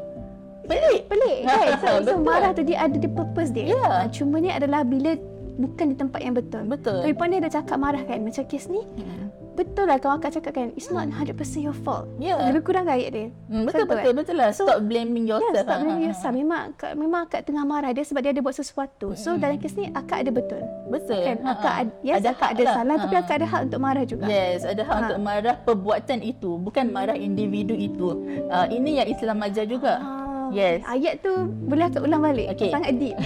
[0.66, 1.00] Pelik.
[1.06, 1.68] Pelik kan?
[1.82, 3.70] So, so marah tu dia ada di purpose dia.
[3.70, 3.82] Ya.
[3.82, 5.14] Ah, Cuma ni adalah bila
[5.56, 6.64] bukan di tempat yang betul.
[6.66, 7.00] Betul.
[7.00, 8.20] Tapi pandai dah cakap marah kan.
[8.20, 9.32] Macam kes ni, Hmm.
[9.56, 10.68] betul lah kawan akak cakap kan.
[10.74, 12.12] It's not 100% your fault.
[12.18, 12.36] Ya.
[12.42, 13.28] Lebih kurang gayat dia.
[13.46, 14.50] Hmm, betul Betul betul betul lah.
[14.52, 15.56] Stop blaming Ya, yourself.
[15.58, 16.34] stop Ah, blaming yourself.
[16.34, 19.08] Memang akak, memang akak tengah marah dia sebab dia ada buat sesuatu.
[19.16, 20.60] So dalam kes ni akak ada betul.
[20.86, 21.24] Betul.
[21.24, 21.38] Kan?
[21.40, 21.82] Ha, Akak ha.
[21.82, 22.76] ad, yes, Ada akak ada lah.
[22.76, 23.22] salah tapi Ha.
[23.22, 24.24] akak ada hak untuk marah juga.
[24.26, 25.02] Yes, ada hak Ha.
[25.02, 28.08] untuk marah perbuatan itu, bukan marah individu itu.
[28.48, 29.94] Uh, ini yang Islam ajar juga.
[29.98, 30.84] Ah, Yes.
[30.86, 31.32] Ayat tu
[31.66, 32.54] boleh akak ulang balik.
[32.54, 32.70] Okey.
[32.70, 33.18] Sangat deep.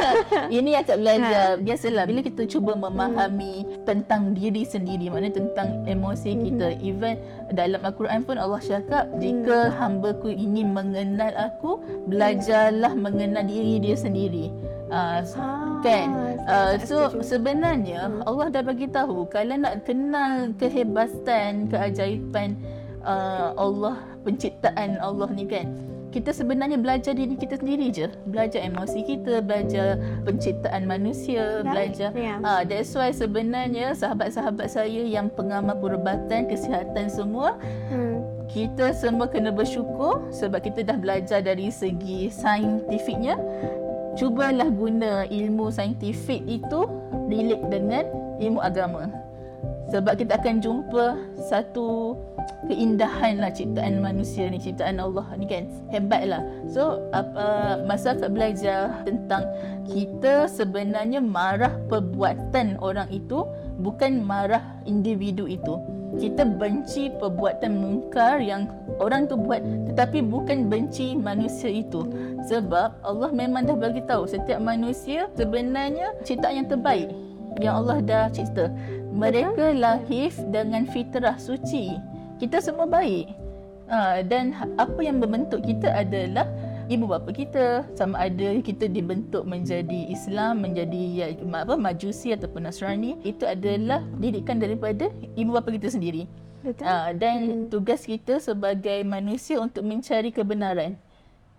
[0.56, 1.56] ini yang tak belajar.
[1.56, 1.60] Ha.
[1.60, 6.40] Biasalah bila kita cuba memahami tentang diri sendiri, maknanya tentang emosi Mhm.
[6.46, 6.68] kita.
[6.80, 7.14] Even
[7.52, 9.76] dalam Al-Quran pun Allah cakap, jika Hmm.
[9.76, 14.48] hamba-Ku ingin mengenal aku, belajarlah mengenal diri dia sendiri.
[14.92, 22.60] Uh, Ah, kan uh, so sebenarnya Allah dah bagi tahu kalau nak kenal kehebatan keajaiban
[23.00, 25.64] uh, Allah penciptaan Allah ni kan
[26.12, 32.10] kita sebenarnya belajar diri kita sendiri je belajar emosi kita belajar penciptaan manusia Right, belajar
[32.12, 32.38] yeah.
[32.44, 37.56] ah that's why sebenarnya sahabat-sahabat saya yang pengamal perubatan kesihatan semua
[37.88, 38.20] Hmm.
[38.52, 43.40] kita semua kena bersyukur sebab kita dah belajar dari segi saintifiknya.
[44.12, 46.84] Cubalah guna ilmu saintifik itu
[47.32, 48.04] relate dengan
[48.44, 49.08] ilmu agama.
[49.92, 52.16] Sebab kita akan jumpa satu
[52.64, 55.68] keindahan lah ciptaan manusia ni, ciptaan Allah ni kan.
[55.92, 56.40] Hebat lah.
[56.64, 59.44] So, apa, masa akak belajar tentang
[59.84, 63.44] kita sebenarnya marah perbuatan orang itu
[63.84, 65.76] bukan marah individu itu.
[66.12, 69.60] Kita benci perbuatan mungkar yang orang tu buat
[69.92, 72.08] tetapi bukan benci manusia itu.
[72.48, 77.12] Sebab Allah memang dah bagi tahu setiap manusia sebenarnya ciptaan yang terbaik
[77.60, 78.72] yang Allah dah cipta.
[79.12, 82.00] Mereka lahir dengan fitrah suci.
[82.40, 83.28] Kita semua baik.
[83.92, 86.48] Ha, dan apa yang membentuk kita adalah
[86.88, 93.20] ibu bapa kita sama ada kita dibentuk menjadi Islam menjadi ya, apa majusi ataupun Nasrani
[93.20, 96.24] itu adalah didikan daripada ibu bapa kita sendiri.
[96.62, 96.86] Betul.
[96.86, 100.94] Ha, dan tugas kita sebagai manusia untuk mencari kebenaran.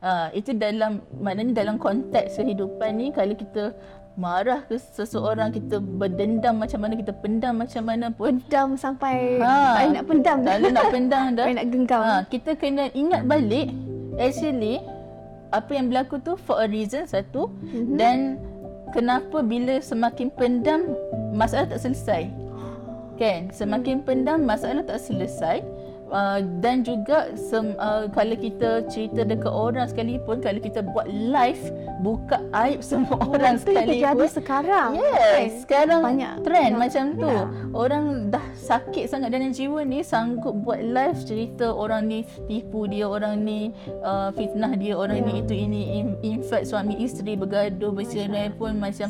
[0.04, 3.72] Ha, itu dalam maknanya dalam konteks kehidupan ni kalau kita
[4.13, 8.38] marah ke seseorang kita berdendam macam mana kita pendam macam mana pun.
[8.39, 9.56] Pendam sampai Ha.
[9.76, 12.02] tak nak pendam tak boleh nak pendam Tak dah nak genggam.
[12.02, 13.73] ha, kita kena ingat balik
[14.15, 14.78] actually
[15.49, 17.49] apa yang berlaku tu for a reason satu.
[17.63, 17.95] Mhm.
[17.95, 18.17] dan
[18.89, 20.93] kenapa bila semakin pendam
[21.32, 22.30] masalah tak selesai.
[23.13, 23.49] Kan?
[23.49, 25.62] Semakin pendam masalah tak selesai
[26.13, 31.60] uh, dan juga sem, uh, kalau kita cerita dekat orang sekalipun kalau kita buat live
[32.06, 34.89] buka aib semua orang Itu yang terjadi sekalipun sekarang.
[34.93, 36.34] Yes, sekarang Banyak.
[36.45, 36.80] trend Ya.
[36.80, 37.28] macam tu.
[37.28, 37.43] Ya.
[37.73, 43.10] Orang dah sakit sangat dalam jiwa ni sanggup buat live cerita orang ni tipu dia,
[43.10, 43.73] orang ni
[44.06, 45.28] uh, fitnah dia, orang Ya.
[45.28, 49.10] ni itu ini in, in fact suami isteri bergaduh bercerai pun macam.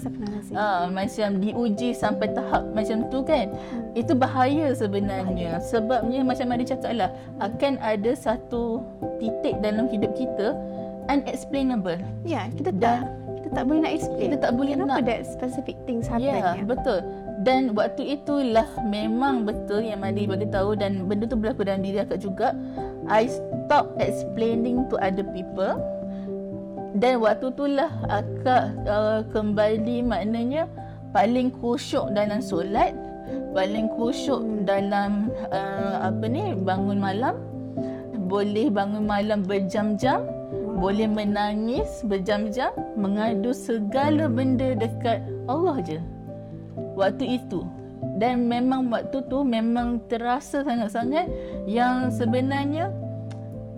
[0.54, 3.50] Ah, macam diuji sampai tahap macam tu kan.
[3.98, 5.58] Itu bahaya sebenarnya.
[5.60, 7.10] Sebabnya macam Mari cakap lah,
[7.42, 8.82] akan ada satu
[9.18, 10.56] titik dalam hidup kita
[11.12, 12.00] unexplainable.
[12.24, 13.00] Ya, kita Dan tak
[13.44, 14.24] kita tak boleh nak explain.
[14.32, 16.32] Kita tak boleh Kenapa nak that specific things happen?
[16.32, 16.64] Ya, ya?
[16.64, 17.00] betul.
[17.44, 22.00] Dan waktu itulah memang betul yang Madi bagi tahu dan benda tu berlaku dalam diri
[22.00, 22.56] akak juga.
[23.12, 25.76] I stop explaining to other people.
[26.94, 30.70] Dan waktu itulah akak uh, kembali maknanya
[31.12, 32.96] paling khusyuk dalam solat,
[33.54, 37.36] paling khusyuk dalam uh, apa ni bangun malam.
[38.24, 40.26] Boleh bangun malam berjam-jam,
[40.82, 46.00] boleh menangis berjam-jam, mengadu segala benda dekat Allah je.
[46.98, 47.62] Waktu itu.
[48.20, 51.30] Dan memang waktu tu memang terasa sangat-sangat
[51.70, 52.92] yang sebenarnya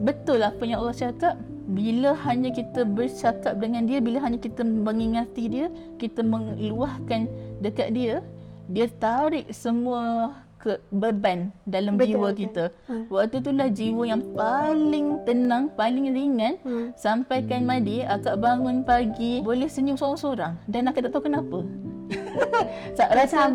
[0.02, 1.36] betul apa yang Allah cakap.
[1.66, 7.26] Bila hanya kita bercakap dengan dia bila hanya kita mengingati dia kita meluahkan
[7.58, 8.22] dekat dia
[8.68, 12.40] dia tarik semua ke beban dalam Betul, jiwa betul.
[12.42, 12.66] kita
[13.08, 16.90] waktu itulah jiwa yang paling tenang paling ringan Hmm.
[16.96, 21.60] sampaikan Madi akak bangun pagi boleh senyum seorang-seorang dan akak tak tahu kenapa
[22.98, 23.50] Sa- Rasa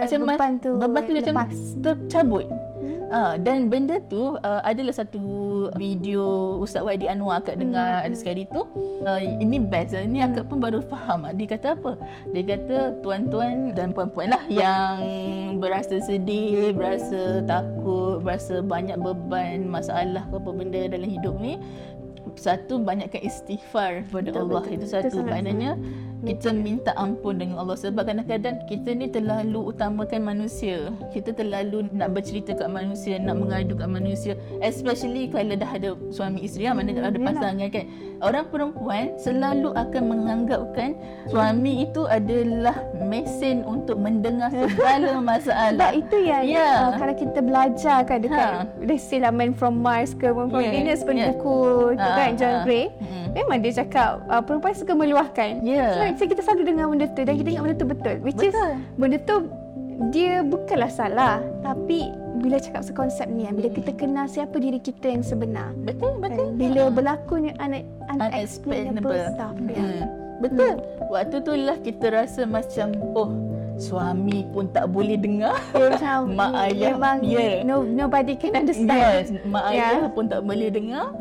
[0.00, 1.56] rasa beban tu beban tu macam lepas.
[3.06, 5.22] Ah, dan benda tu uh, adalah satu
[5.78, 8.66] video Ustaz Wadi Anwar akak dengar ada sekali tu.
[9.06, 9.94] Uh, ini best.
[9.94, 11.22] Ini akak pun baru faham.
[11.38, 11.94] Dia kata apa?
[12.34, 14.98] Dia kata tuan-tuan dan puan-puan lah yang
[15.62, 21.62] berasa sedih, berasa takut, berasa banyak beban, masalah apa benda dalam hidup ni.
[22.36, 24.62] Satu banyakkan istighfar kepada Betul, Allah.
[24.66, 24.76] betul.
[24.82, 25.16] Itu satu.
[25.22, 25.78] Maknanya
[26.22, 30.88] kita minta ampun dengan Allah sebab kadang-kadang kita ni terlalu utamakan manusia.
[31.10, 34.32] Kita terlalu nak bercerita kat manusia, nak mengadu kat manusia.
[34.60, 37.84] Especially kalau dah ada suami isteri, mana dah ada pasangan kan.
[38.18, 45.74] Orang perempuan selalu akan menganggapkan suami itu adalah mesin untuk mendengar segala masalah.
[45.74, 46.86] Sebab itu yang Ya.
[46.86, 48.62] uh, kalau kita belajar kan dekat Ha.
[48.80, 51.28] let's say lah Man from Mars ke Man from Yeah, Venus pun yeah.
[51.28, 51.58] buku
[51.92, 52.62] tu Ha, kan John ha.
[52.62, 53.34] Gray Hmm.
[53.34, 55.60] memang dia cakap uh, perempuan suka meluahkan.
[55.60, 55.90] Ya.
[55.92, 58.16] So, so kita selalu dengar benda tu dan kita ingat benda tu betul.
[58.20, 58.72] Which is Betul.
[58.94, 59.36] benda tu
[60.06, 65.08] dia bukanlah salah tapi bila cakap sekonsep ni kan, bila kita kenal siapa diri kita
[65.08, 66.52] yang sebenar Betul, betul.
[66.52, 69.32] kan, bila berlakunya une- unexplainable Unexplainable.
[69.32, 69.72] stuff Hmm.
[69.72, 70.04] ya.
[70.36, 70.74] Betul.
[71.08, 73.30] Waktu tu lah kita rasa macam oh
[73.76, 75.56] suami pun tak boleh dengar.
[75.70, 77.60] Macam Mak ayah, memang yeah.
[77.62, 78.92] no, nobody can understand.
[78.92, 79.96] Yes, mak Ya.
[79.96, 81.12] ayah pun tak boleh dengar.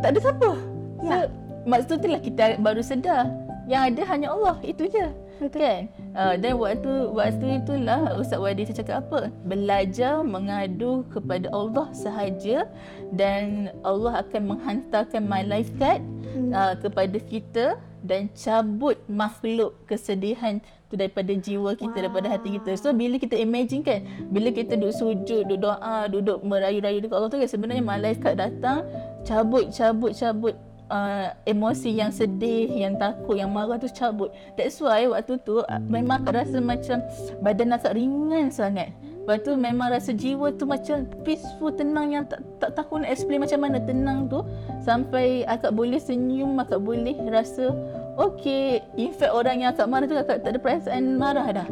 [0.00, 0.50] Tak ada siapa.
[0.98, 1.26] So, Ya.
[1.64, 3.26] maksud tu lah kita baru sedar.
[3.64, 5.06] Yang ada hanya Allah, itu je.
[5.34, 5.60] Betul.
[5.66, 5.82] Kan?
[6.14, 9.34] Uh, dan waktu waktu itulah Ustaz Wadi saya cakap apa?
[9.42, 12.70] Belajar mengadu kepada Allah sahaja
[13.10, 15.98] dan Allah akan menghantarkan malaikat
[16.34, 16.50] Hmm.
[16.50, 20.58] uh, kepada kita dan cabut makhluk kesedihan
[20.90, 22.02] tu daripada jiwa kita Wow.
[22.10, 22.74] daripada hati kita.
[22.74, 24.02] So bila kita imagine kan,
[24.34, 28.82] bila kita duduk sujud, duduk doa, duduk merayu-rayu dekat Allah tu kan sebenarnya malaikat datang
[29.22, 30.54] cabut cabut cabut
[30.94, 34.30] uh, emosi yang sedih, yang takut, yang marah tu cabut.
[34.54, 37.02] That's why waktu tu uh, memang aku rasa macam
[37.42, 38.94] badan akak ringan sangat.
[39.24, 43.40] Lepas tu memang rasa jiwa tu macam peaceful, tenang yang tak, tak tahu nak explain
[43.40, 44.44] macam mana tenang tu.
[44.84, 47.72] Sampai akak boleh senyum, akak boleh rasa
[48.20, 48.84] okay.
[49.00, 51.68] In fact orang yang akak marah tu akak tak ada perasaan marah dah.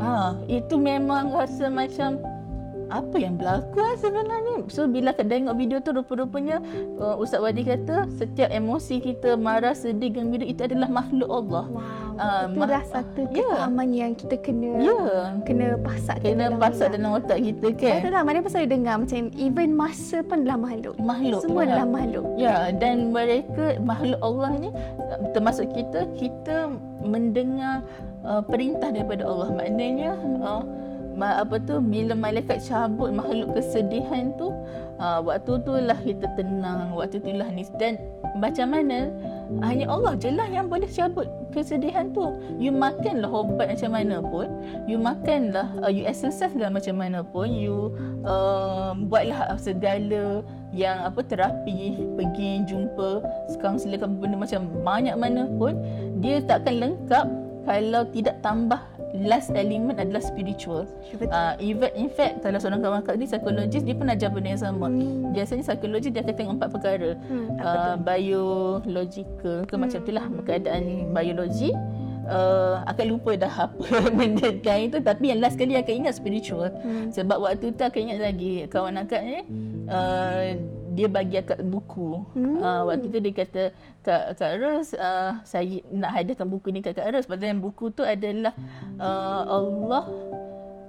[0.00, 2.18] Ha, itu memang rasa macam
[2.90, 4.66] apa yang berlaku lah sebenarnya.
[4.68, 6.60] So bila akak tengok video tu rupa-rupanya
[6.98, 11.64] uh, Ustaz Wadi kata setiap emosi kita marah, sedih, gembira itu adalah makhluk Allah.
[11.68, 12.04] Wow.
[12.14, 13.42] Ah, itu dah satu ya.
[13.42, 15.34] kefahaman yang kita kena Ya.
[15.42, 17.82] kena pasakkan Kena dalam pasak dalam otak kita Kan?
[17.82, 17.98] kan.
[18.06, 20.94] Tak tahu mana pasal dia dengar macam even masa pun adalah makhluk.
[21.02, 21.40] Makhluk.
[21.42, 21.66] Semua ya.
[21.74, 22.24] adalah makhluk.
[22.38, 24.70] Ya, dan mereka makhluk Allah ni
[25.34, 26.70] termasuk kita, kita
[27.02, 27.82] mendengar
[28.22, 29.50] uh, perintah daripada Allah.
[29.50, 30.62] Maknanya uh,
[31.20, 34.50] apa tu bila malaikat cabut makhluk kesedihan tu
[34.98, 37.98] uh, waktu tu lah kita tenang, waktu tu lah ni dan
[38.38, 39.10] macam mana
[39.62, 42.34] hanya Allah je lah yang boleh cabut kesedihan tu.
[42.58, 44.50] You makanlah ubat macam mana pun,
[44.90, 47.94] you makanlah, uh, you exercise lah macam mana pun, you
[48.26, 50.42] uh, buatlah segala
[50.74, 53.22] yang apa terapi, pergi jumpa
[53.62, 55.78] kaunselor ke benda macam banyak mana pun,
[56.18, 57.26] dia takkan lengkap
[57.64, 58.80] kalau tidak tambah
[59.14, 60.90] last element adalah spiritual.
[61.14, 61.30] Betul.
[61.30, 64.62] Uh, even in fact kalau seorang kawan akak ni psikologis dia pun ajar benda yang
[64.62, 64.90] sama.
[64.90, 65.30] Hmm.
[65.30, 67.10] Biasanya psikologi dia akan tengok empat perkara.
[67.30, 71.70] Hmm, apa Uh, biological ke macam itulah keadaan biologi.
[72.24, 73.84] Uh, akan lupa dah apa
[74.16, 76.72] benda lain tu tapi yang last kali akan ingat spiritual.
[76.80, 77.12] Hmm.
[77.12, 79.38] Sebab waktu tu akan ingat lagi kawan akak ni
[79.92, 80.56] uh,
[80.94, 82.22] dia bagi akak buku.
[82.38, 82.62] Hmm.
[82.62, 83.62] Uh, waktu tu dia kata
[84.04, 87.26] Kak, Kak Ros, uh, saya nak hadiahkan buku ni kat Kak Ros.
[87.26, 88.54] Padahal yang buku tu adalah
[89.00, 90.04] uh, Allah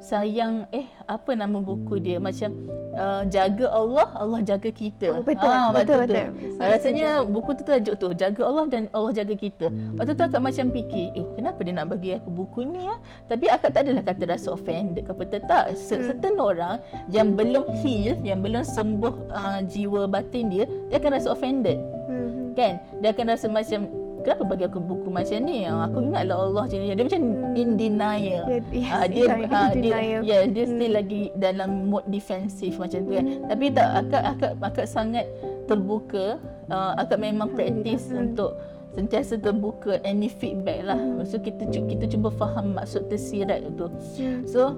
[0.05, 2.53] sayang eh apa nama buku dia macam
[2.93, 5.09] uh, jaga Allah Allah jaga kita.
[5.11, 6.13] Oh, betul, Ah, betul, tu.
[6.13, 6.27] betul.
[6.57, 9.65] Rasanya buku tu tajuk tu jaga Allah dan Allah jaga kita.
[9.97, 12.95] Waktu tu akak macam fikir eh kenapa dia nak bagi aku buku ni ya?
[13.25, 15.65] Tapi akak tak adalah kata rasa offended ke apa tak.
[15.73, 16.07] Se- Hmm.
[16.07, 16.75] Certain orang
[17.07, 22.53] yang belum heal, yang belum sembuh uh, jiwa batin dia, dia akan rasa offended Hmm.
[22.53, 23.89] kan dia akan rasa macam
[24.25, 25.69] kenapa bagi aku buku macam ni?
[25.69, 26.87] Ah, aku ingatlah Allah macam ni.
[26.89, 28.43] Dia macam in denial.
[28.49, 30.21] Ya, yes, Ah, dia ah, dia denial.
[30.25, 33.25] ya dia still lagi dalam mode defensif macam tu kan.
[33.45, 35.29] Tapi tak akak akak akak sangat
[35.69, 36.41] terbuka.
[36.65, 38.57] Uh, akak memang praktis untuk
[38.97, 40.97] sentiasa terbuka any feedback lah.
[41.29, 43.85] So kita kita cuba faham maksud tersirat tu.
[44.49, 44.73] So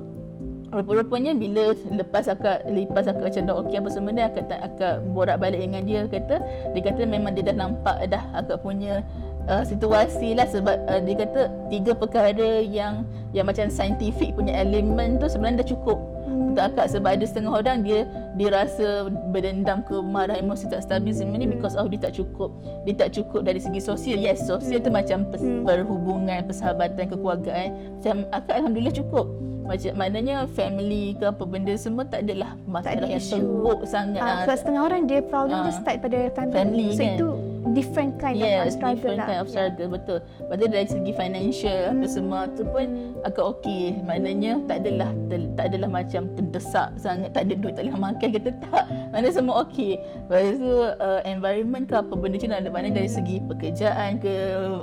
[0.68, 5.00] Rupa-rupanya bila lepas akak lepas akak macam dah okey apa semua dia akak tak akak
[5.16, 6.44] borak balik dengan dia kata
[6.76, 9.00] dia kata memang dia dah nampak dah akak punya
[9.48, 15.18] uh, situasi lah sebab uh, dia kata tiga perkara yang yang macam scientific punya elemen
[15.18, 18.06] tu sebenarnya dah cukup untuk akak sebab ada setengah orang dia
[18.38, 22.50] dia rasa berdendam ke marah emosi tak stabil semua ni because of dia tak cukup
[22.86, 24.18] dia tak cukup dari segi sosial.
[24.18, 27.70] Yes sosial tu macam pers- perhubungan persahabatan kekeluargaan.
[28.00, 29.26] Macam akak alhamdulillah cukup
[29.68, 34.42] macam maknanya family ke apa benda semua tak adalah masalah ada yang teruk sangat ah.
[34.44, 35.76] sebab setengah orang dia problem dia Ah.
[35.76, 36.56] start pada family.
[36.56, 37.14] Family, so kan?
[37.14, 37.30] itu
[37.68, 39.28] different kind of Yes, struggle different lah.
[39.28, 40.18] kind of struggle, betul.
[40.40, 42.88] Lepas tu dari segi financial apa semua tu pun
[43.22, 43.84] agak okey.
[44.02, 48.28] Maknanya tak adalah ter- tak adalah macam terdesak sangat, tak ada duit, tak boleh makan
[48.34, 48.84] kata tak.
[49.12, 50.00] Maknanya semua okey.
[50.00, 54.34] Lepas tu uh, environment ke apa benda tu ada maknanya dari segi pekerjaan ke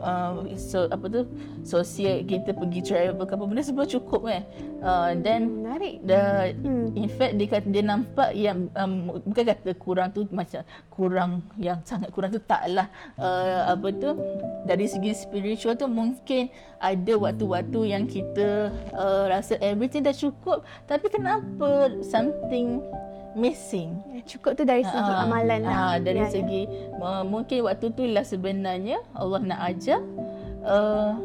[0.05, 1.21] uh, so, apa tu
[1.65, 4.45] sosial kita pergi travel ke apa benda semua cukup kan.
[4.85, 6.05] Uh, then Menarik.
[6.05, 6.93] the Hmm.
[6.93, 8.93] in fact dia kata dia nampak yang um,
[9.25, 12.85] bukan kata kurang tu macam kurang yang sangat kurang tu taklah
[13.17, 14.13] uh, apa tu
[14.63, 21.09] dari segi spiritual tu mungkin ada waktu-waktu yang kita uh, rasa everything dah cukup tapi
[21.09, 22.85] kenapa something
[23.33, 25.75] missing Cukup tu dari segi Ah, amalan lah.
[25.75, 26.33] ah, dari Ya, ya.
[26.35, 26.63] segi
[26.95, 30.05] uh, mungkin waktu tu lah sebenarnya Allah nak ajar
[30.61, 31.17] uh,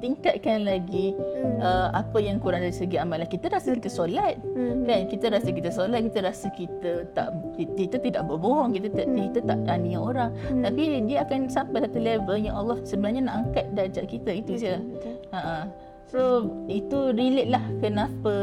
[0.00, 1.60] tingkatkan lagi Hmm.
[1.60, 4.84] uh, apa yang kurang dari segi amalan kita rasa kita solat Hmm.
[4.84, 9.40] kan kita rasa kita solat kita rasa kita tak kita tidak berbohong kita tak kita
[9.40, 10.62] tak aniaya orang Hmm.
[10.62, 14.74] tapi dia akan sampai satu level yang Allah sebenarnya nak angkat darjat kita itu je
[14.76, 15.14] Betul.
[15.30, 15.68] ha
[16.10, 18.34] so itu relate lah kenapa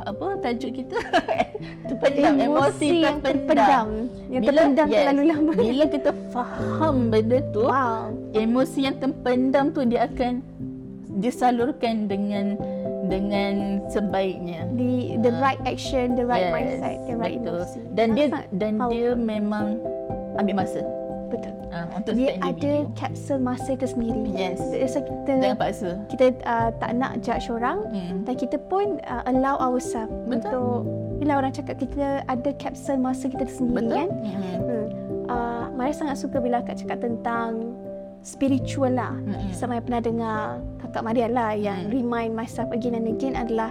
[0.00, 0.94] apa tajuk kita
[1.90, 3.86] terpendam emosi, yang terpendam.
[4.26, 5.50] Yang terpendam terlalu lama.
[5.52, 8.14] bila kita faham benda tu Wow.
[8.30, 10.38] emosi yang terpendam tu dia akan
[11.16, 12.54] disalurkan dengan
[13.06, 13.54] dengan
[13.86, 14.66] sebaiknya.
[14.74, 17.62] The the right action, the right Yes, mindset, the right betul.
[17.62, 17.80] emosi.
[17.94, 18.90] Dan dia dan powerful.
[18.90, 19.66] dia memang
[20.36, 20.82] ambil masa
[21.26, 21.54] betul.
[21.70, 24.26] uh, untuk Dia ada kapsul masa itu sendiri.
[24.30, 24.58] Yes.
[24.90, 25.90] So kita Jangan paksa.
[26.08, 28.22] kita uh, tak nak judge orang Hmm.
[28.22, 30.50] dan kita pun uh, allow ourselves Betul.
[30.50, 30.78] untuk
[31.16, 33.96] bila orang cakap kita ada kapsul masa kita sendiri Betul?
[33.96, 34.08] kan.
[34.20, 34.34] Hmm.
[34.34, 34.86] Hmm.
[35.26, 37.74] Uh, Mari sangat suka bila akak cakap tentang
[38.26, 39.14] spiritual lah.
[39.14, 39.54] Mm-mm.
[39.54, 40.38] Sama yang pernah dengar
[40.82, 41.94] kakak Maria lah yang Mm.
[41.94, 43.70] remind myself again and again adalah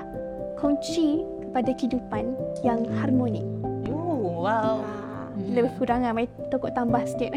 [0.56, 2.32] kunci kepada kehidupan
[2.64, 3.44] yang harmoni.
[3.86, 4.80] Oh, wow.
[4.80, 5.52] Ah, Mm.
[5.52, 7.36] Lebih kurang lah, mari tokok tambah sikit.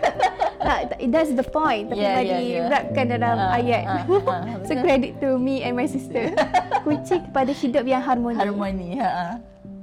[0.64, 1.92] tak, that's the point.
[1.92, 3.84] Tapi Yeah, yeah, yeah, yeah, wrapkan dalam Ah, ayat.
[3.92, 4.80] ah, ah, so betul.
[4.80, 6.32] credit to me and my sister.
[6.88, 8.96] kunci kepada hidup yang harmoni, harmoni.
[8.96, 9.04] Ha.
[9.04, 9.26] ha.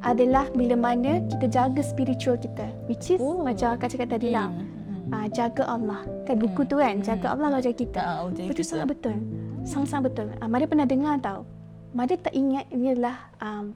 [0.03, 2.67] adalah bila mana kita jaga spiritual kita.
[2.89, 3.39] Which is Oh.
[3.39, 4.49] macam akak cakap tadi lah.
[4.49, 5.13] Hmm.
[5.13, 6.01] Ah, jaga Allah.
[6.23, 7.99] Kan buku tu kan, jaga Allah Allah jaga kita.
[7.99, 9.15] Ah, Betul sangat betul.
[9.63, 10.27] Sangat-sangat betul.
[10.39, 11.43] Ah, Mada pernah dengar tau.
[11.91, 13.75] Mada tak ingat ini adalah um,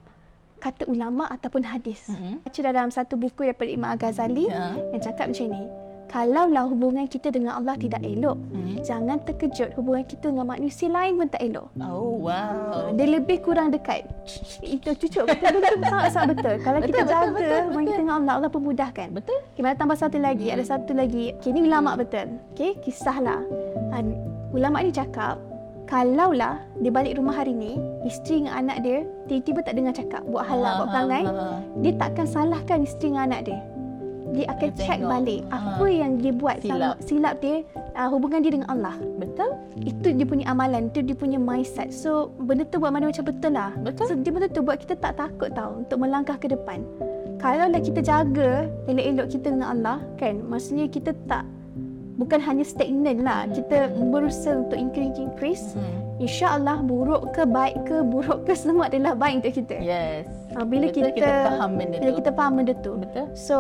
[0.58, 2.08] kata ulama ataupun hadis.
[2.08, 2.42] Mm-mm.
[2.42, 4.74] Baca dalam satu buku daripada Imam Al-Ghazali Ya.
[4.90, 5.62] yang cakap macam ni.
[6.08, 8.80] Kalaulah hubungan kita dengan Allah tidak elok, Hmm.
[8.80, 11.68] jangan terkejut hubungan kita dengan manusia lain pun tak elok.
[11.84, 12.96] Oh, wow.
[12.96, 14.08] Dia lebih kurang dekat.
[14.64, 16.56] Itu cucuk betul betul sangat-sangat betul.
[16.64, 19.08] Kalau kita Betul, betul, jaga betul, hubungan kita dengan Allah, Allah pemudahkan.
[19.12, 19.40] Betul?
[19.52, 20.48] Okay, tambah satu lagi.
[20.48, 21.36] Ada satu lagi.
[21.44, 22.40] Okay, ni ulama betul.
[22.56, 23.44] Okay, kisahlah.
[23.92, 24.00] Ha,
[24.56, 25.36] ulama ni cakap,
[25.88, 30.48] kalaulah dia balik rumah hari ni, isteri dengan anak dia tiba-tiba tak dengar cakap, buat
[30.48, 31.24] halal, buat perangai,
[31.84, 33.60] dia takkan salahkan isteri dengan anak dia.
[34.36, 35.12] Dia akan Dia check tengok.
[35.12, 35.60] balik Ah.
[35.78, 36.96] apa yang dia buat Silap.
[37.00, 37.56] sama silap dia
[37.96, 38.96] uh, hubungan dia dengan Allah.
[39.18, 39.50] Betul?
[39.80, 41.90] Itu dia punya amalan, itu dia punya mindset.
[41.92, 43.72] So benda tu buat mana macam betul lah.
[43.80, 44.06] Betul.
[44.08, 46.84] So dia betul-betul buat kita tak takut tau untuk melangkah ke depan.
[47.38, 51.46] Kalau lah kita jaga elok-elok kita dengan Allah kan, maksudnya kita tak
[52.18, 53.46] bukan hanya stagnan lah.
[53.48, 55.66] Kita berusaha untuk increase increase.
[55.78, 56.18] Hmm.
[56.18, 59.78] InsyaAllah buruk ke baik ke buruk ke semua adalah baik untuk kita.
[59.78, 60.26] Yes.
[60.58, 62.18] Ha, bila kita, kita faham benda bila tu.
[62.18, 62.92] kita faham benda tu.
[62.98, 63.26] Betul?
[63.38, 63.58] So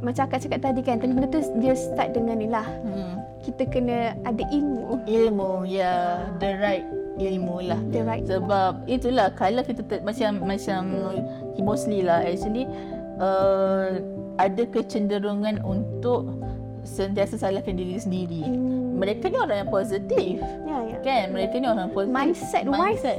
[0.00, 2.64] macam akak cakap tadi kan, tadi benda tu dia start dengan ni lah.
[2.64, 3.20] Hmm.
[3.44, 5.04] Kita kena ada ilmu.
[5.04, 6.24] Ilmu, ya.
[6.40, 6.86] The right
[7.20, 7.80] ilmu lah.
[7.92, 8.24] You're right.
[8.24, 10.80] Sebab itulah kalau kita ter, macam macam
[11.60, 12.64] mostly lah actually
[13.18, 13.98] uh,
[14.38, 16.30] ada kecenderungan untuk
[16.86, 18.46] sentiasa salahkan diri sendiri.
[18.46, 18.96] Hmm.
[19.02, 20.40] Mereka ni orang yang positif.
[20.66, 20.98] Ya, ya.
[21.02, 21.24] Kan?
[21.34, 22.14] Mereka ni orang positif.
[22.14, 23.18] Mindset wise,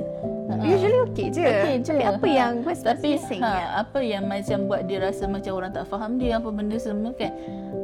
[0.49, 0.65] Ha.
[0.65, 1.45] Usually okay je.
[1.45, 1.93] Okay je.
[1.93, 2.33] Tapi apa Ha.
[2.33, 3.37] yang what's Tapi missing?
[3.39, 7.13] ha, apa yang macam buat dia rasa macam orang tak faham dia apa benda semua
[7.13, 7.29] kan.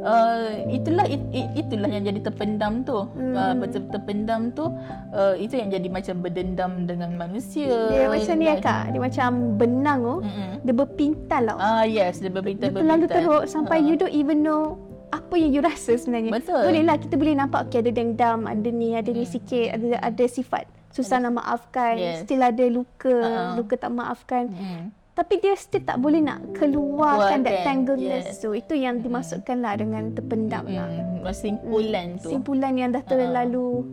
[0.02, 3.06] Uh, itulah it, it, itulah yang jadi terpendam tu.
[3.14, 3.62] Hmm.
[3.62, 4.66] Uh, terpendam tu
[5.12, 7.70] uh, itu yang jadi macam berdendam dengan manusia.
[7.88, 8.84] Dia macam ni ya Dan- kak.
[8.90, 10.16] Dia macam benang tu.
[10.22, 10.50] Mm-mm.
[10.62, 11.58] Dia berpintal tau.
[11.58, 13.86] Ah yes, dia berpintal Dia terlalu teruk sampai Ha.
[13.86, 14.74] you don't even know
[15.08, 16.34] apa yang you rasa sebenarnya.
[16.34, 16.66] Betul.
[16.66, 19.32] Boleh lah kita boleh nampak okay, ada dendam, ada ni, ada ni Hmm.
[19.32, 20.66] sikit, ada ada sifat
[20.96, 22.24] susah nak maafkan, Yes.
[22.24, 23.52] still ada luka, Ha.
[23.60, 24.48] luka tak maafkan.
[24.48, 24.96] Mm.
[25.16, 28.40] Tapi dia still tak boleh nak keluarkan that Keluarkan, tangleness yes.
[28.40, 28.52] tu.
[28.52, 30.88] Itu yang dimasukkan lah dengan terpendam lah.
[30.88, 31.24] Mm.
[31.32, 32.32] Simpulan tu.
[32.32, 33.84] Simpulan yang dah terlalu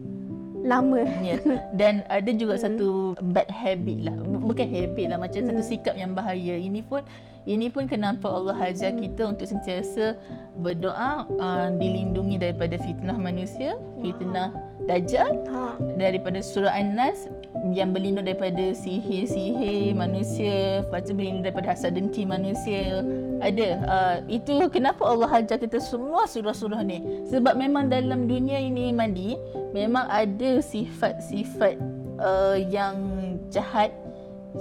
[0.64, 1.04] lama.
[1.24, 1.40] Ya.
[1.80, 4.16] Dan ada juga satu bad habit lah.
[4.20, 5.20] Bukan habit lah.
[5.20, 6.56] Macam satu sikap yang bahaya.
[6.56, 7.04] Ini pun
[7.44, 10.16] ini pun kenapa Allah ajar kita untuk sentiasa
[10.56, 14.56] berdoa uh, dilindungi daripada fitnah manusia, fitnah
[14.86, 15.80] dajjal, Ha.
[15.96, 17.32] daripada surah An-Nas
[17.72, 23.00] yang berlindung daripada sihir-sihir manusia, lepas tu berlindung daripada hasad dengki manusia.
[23.40, 23.70] Ada.
[23.88, 27.24] Uh, itu kenapa Allah ajar kita semua surah-surah ni.
[27.32, 29.40] Sebab memang dalam dunia ini mandi,
[29.72, 31.80] memang ada sifat-sifat
[32.20, 33.00] uh, yang
[33.48, 33.96] jahat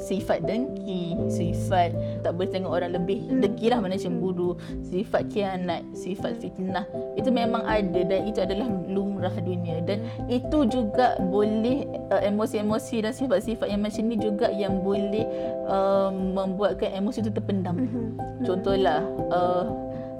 [0.00, 1.92] sifat dengki, sifat
[2.24, 3.28] tak boleh tengok orang lebih.
[3.28, 6.86] Dengki lah mana cemburu, sifat khianat, sifat fitnah.
[7.18, 13.12] Itu memang ada dan itu adalah lumrah dunia dan itu juga boleh uh, emosi-emosi dan
[13.12, 15.24] sifat-sifat yang macam ni juga yang boleh
[15.68, 17.76] uh, membuatkan emosi itu terpendam.
[17.76, 18.04] Mhm.
[18.46, 19.64] Contohlah uh,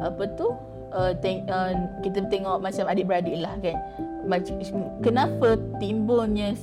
[0.02, 0.52] apa tu
[0.92, 3.76] uh, teng- uh, kita tengok macam adik-beradik lah kan.
[5.02, 6.54] Kenapa timbulnya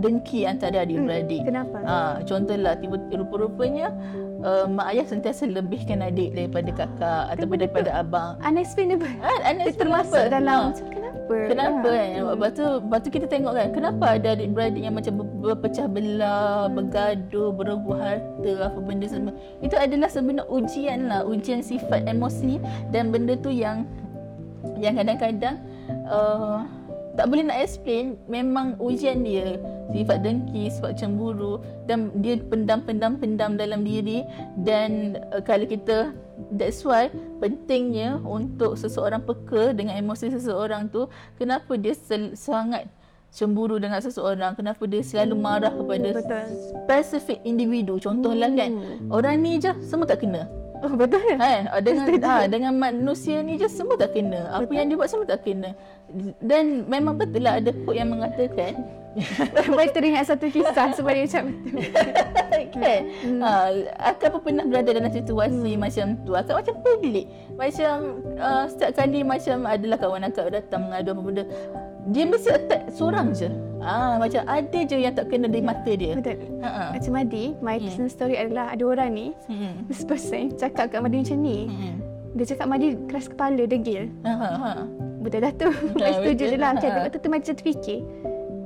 [0.00, 1.44] dengki antara adik-beradik?
[1.44, 1.78] Kenapa?
[1.84, 3.92] Ha, contohlah tiba rupa-rupanya
[4.42, 8.40] uh, mak ayah sentiasa lebihkan adik daripada kakak ataupun daripada abang.
[8.40, 9.10] Unexplainable.
[9.20, 10.80] Ha, Dia termasuk dalam Ha.
[10.88, 11.36] kenapa?
[11.48, 11.96] Kenapa Ha.
[11.96, 12.08] kan?
[12.34, 16.66] Lepas tu, lepas tu kita tengok kan, kenapa ada adik-beradik yang macam ber- berpecah belah,
[16.72, 19.32] bergaduh, berebut harta, apa benda semua.
[19.60, 22.58] Itu adalah sebenarnya ujian lah, ujian sifat emosi
[22.90, 23.84] dan benda tu yang
[24.78, 25.58] yang kadang-kadang
[26.06, 26.62] uh,
[27.12, 29.60] tak boleh nak explain memang ujian dia
[29.92, 34.24] sifat dengki, sifat cemburu dan dia pendam-pendam-pendam dalam diri
[34.64, 36.16] dan uh, kalau kita
[36.56, 37.12] that's why
[37.44, 41.04] pentingnya untuk seseorang peka dengan emosi seseorang tu
[41.36, 42.88] kenapa dia sel- sangat
[43.32, 46.46] cemburu dengan seseorang kenapa dia selalu marah kepada Betul.
[46.84, 47.96] specific individu.
[47.96, 48.76] Contohlah kan
[49.08, 50.44] orang ni je semua tak kena
[50.82, 51.22] Oh, betul.
[51.38, 51.70] Kan?
[51.70, 54.50] Ah, Dengan ha, dengan manusia ni je semua tak kena.
[54.50, 55.78] Apa yang dia buat semua tak kena.
[56.42, 58.76] Dan memang betul lah ada quote yang mengatakan
[59.76, 62.64] Baik teringat satu kisah sebab dia macam betul.
[62.80, 63.00] kan
[63.44, 63.50] ha,
[64.12, 67.26] akak pun pernah berada dalam situasi macam tu akak macam pelik
[67.56, 71.44] macam uh, setiap kali macam adalah kawan akak datang mengadu apa benda
[72.08, 73.46] dia mesti attack seorang je
[73.78, 76.38] ah macam ada je yang tak kena di mata dia Betul.
[76.62, 79.86] ha Macam Madi, my personal story adalah ada orang ni, hmm.
[79.86, 81.66] this person cakap kat Madi macam ni.
[81.66, 81.98] Hmm.
[82.32, 84.08] Dia cakap Madi keras kepala, degil.
[84.22, 84.72] Ha, ha, ha.
[85.20, 85.68] Betul dah tu.
[85.98, 86.52] I setuju betul.
[86.54, 86.70] je lah.
[86.72, 87.10] Macam Ha.
[87.10, 88.00] tu tu Madi terfikir.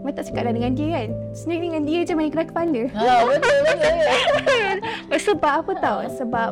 [0.05, 1.09] Madi tak cakap dah dengan dia kan.
[1.33, 2.83] Sebenarnya dengan dia je main keras kepala.
[2.93, 3.97] Ha, betul betul.
[5.27, 5.99] Sebab apa tau?
[6.07, 6.51] Sebab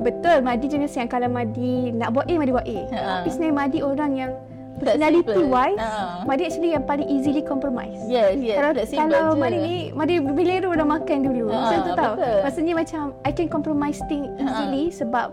[0.00, 2.78] betul Madi jenis yang kalau Madi nak buat A, Madi buat A.
[2.90, 2.98] Ha.
[3.22, 4.30] Tapi sebenarnya Madi orang yang
[4.78, 6.24] personality wise, Ha.
[6.26, 7.98] Madi actually yang paling easily compromise.
[8.10, 8.90] Yes, yes.
[8.90, 9.38] kalau kalau.
[9.38, 11.46] Madi ni Madi bilero dah makan dulu.
[11.50, 12.14] Ha, Macam tu tau.
[12.18, 15.30] Maksudnya macam I can compromise thing easily sebab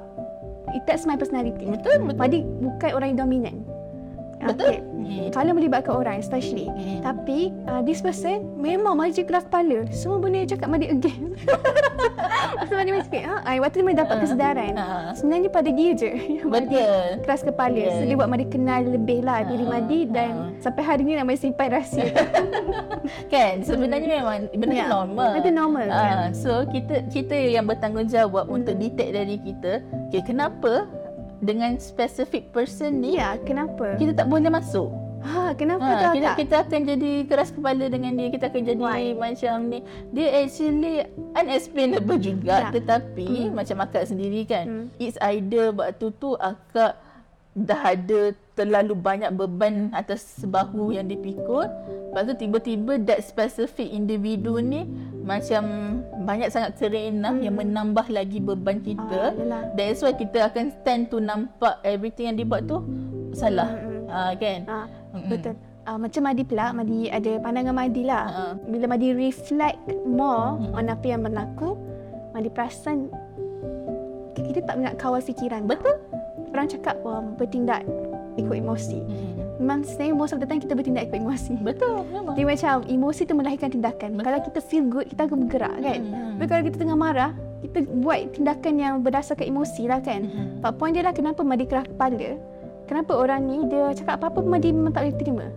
[0.76, 1.66] it that's my personality.
[1.66, 2.20] Betul, betul.
[2.22, 3.56] Madi bukan orang yang dominan.
[4.46, 4.66] Betul.
[4.66, 4.78] Okay.
[5.06, 5.30] Hmm.
[5.30, 6.66] Kalau melibatkan orang especially.
[6.66, 7.02] Hmm.
[7.02, 9.86] Tapi uh, this person memang Madi keras kepala.
[9.90, 11.38] Semua benda dia cakap Madi again.
[12.66, 14.22] so Madi macam ha, I, waktu tu Madi dapat Ha.
[14.26, 14.72] kesedaran.
[14.74, 14.86] Ha.
[15.14, 16.12] Sebenarnya pada dia je
[16.54, 17.02] Betul.
[17.22, 17.78] keras kepala.
[17.78, 18.08] So Yeah.
[18.08, 19.72] dia buat Madi kenal lebih lah diri Ha.
[19.72, 20.44] Madi dan Ha.
[20.60, 22.10] sampai hari ni nak simpan rahsia.
[23.34, 25.32] Kan sebenarnya memang benda tu normal.
[25.38, 26.34] Itu normal, Ah, kan?
[26.34, 28.58] so kita kita yang bertanggungjawab Hmm.
[28.58, 30.90] untuk detect dari kita, okay, kenapa
[31.46, 33.96] dengan specific person ni ya, kenapa?
[33.96, 34.90] kita tak boleh masuk.
[35.26, 38.78] Ha, kenapa Ha, tu kita, kita akan jadi keras kepala dengan dia Kita akan jadi
[38.78, 39.18] Why?
[39.18, 39.82] macam ni
[40.14, 41.02] Dia actually
[41.34, 42.70] unexplainable juga Ya.
[42.70, 44.86] Tetapi macam akak sendiri kan Hmm.
[45.02, 47.02] It's either waktu tu akak
[47.54, 51.68] dah ada terlalu banyak beban atas bahu yang dipikul
[52.10, 54.88] Lepas tu tiba-tiba that specific individu ni
[55.22, 55.64] Macam
[56.18, 59.62] banyak sangat kerana yang menambah lagi beban Ah, kita yelah.
[59.76, 62.80] That's why kita akan stand to nampak everything yang dia buat tu
[63.32, 64.04] salah Mm, mm.
[64.08, 64.78] ha, kan Ha,
[65.12, 65.28] Mm-mm.
[65.28, 65.54] betul.
[65.84, 68.26] uh, macam Madi pula, Madi ada pandangan Madi lah.
[68.26, 68.42] Ha.
[68.64, 70.72] Bila Madi reflect more Hmm.
[70.72, 71.76] on apa yang berlaku,
[72.32, 73.12] Madi perasan
[74.38, 75.68] kita tak nak kawal fikiran.
[75.68, 76.00] Betul.
[76.54, 77.84] Orang cakap um, bertindak
[78.36, 79.00] ikut emosi.
[79.00, 79.34] Mm.
[79.64, 81.54] Memang sebenarnya most of the time kita bertindak ikut emosi.
[81.64, 82.04] Betul.
[82.12, 82.36] Memang.
[82.36, 84.10] Dia macam emosi tu melahirkan tindakan.
[84.16, 84.26] Betul.
[84.28, 86.00] Kalau kita feel good, kita akan bergerak kan.
[86.04, 86.36] Mm.
[86.38, 87.32] Tapi kalau kita tengah marah,
[87.64, 90.28] kita buat tindakan yang berdasarkan emosi lah kan.
[90.28, 90.60] Mm.
[90.60, 92.36] But point dia lah kenapa Madi keras kepala.
[92.86, 95.48] Kenapa orang ni dia cakap apa-apa pun Madi memang tak boleh terima.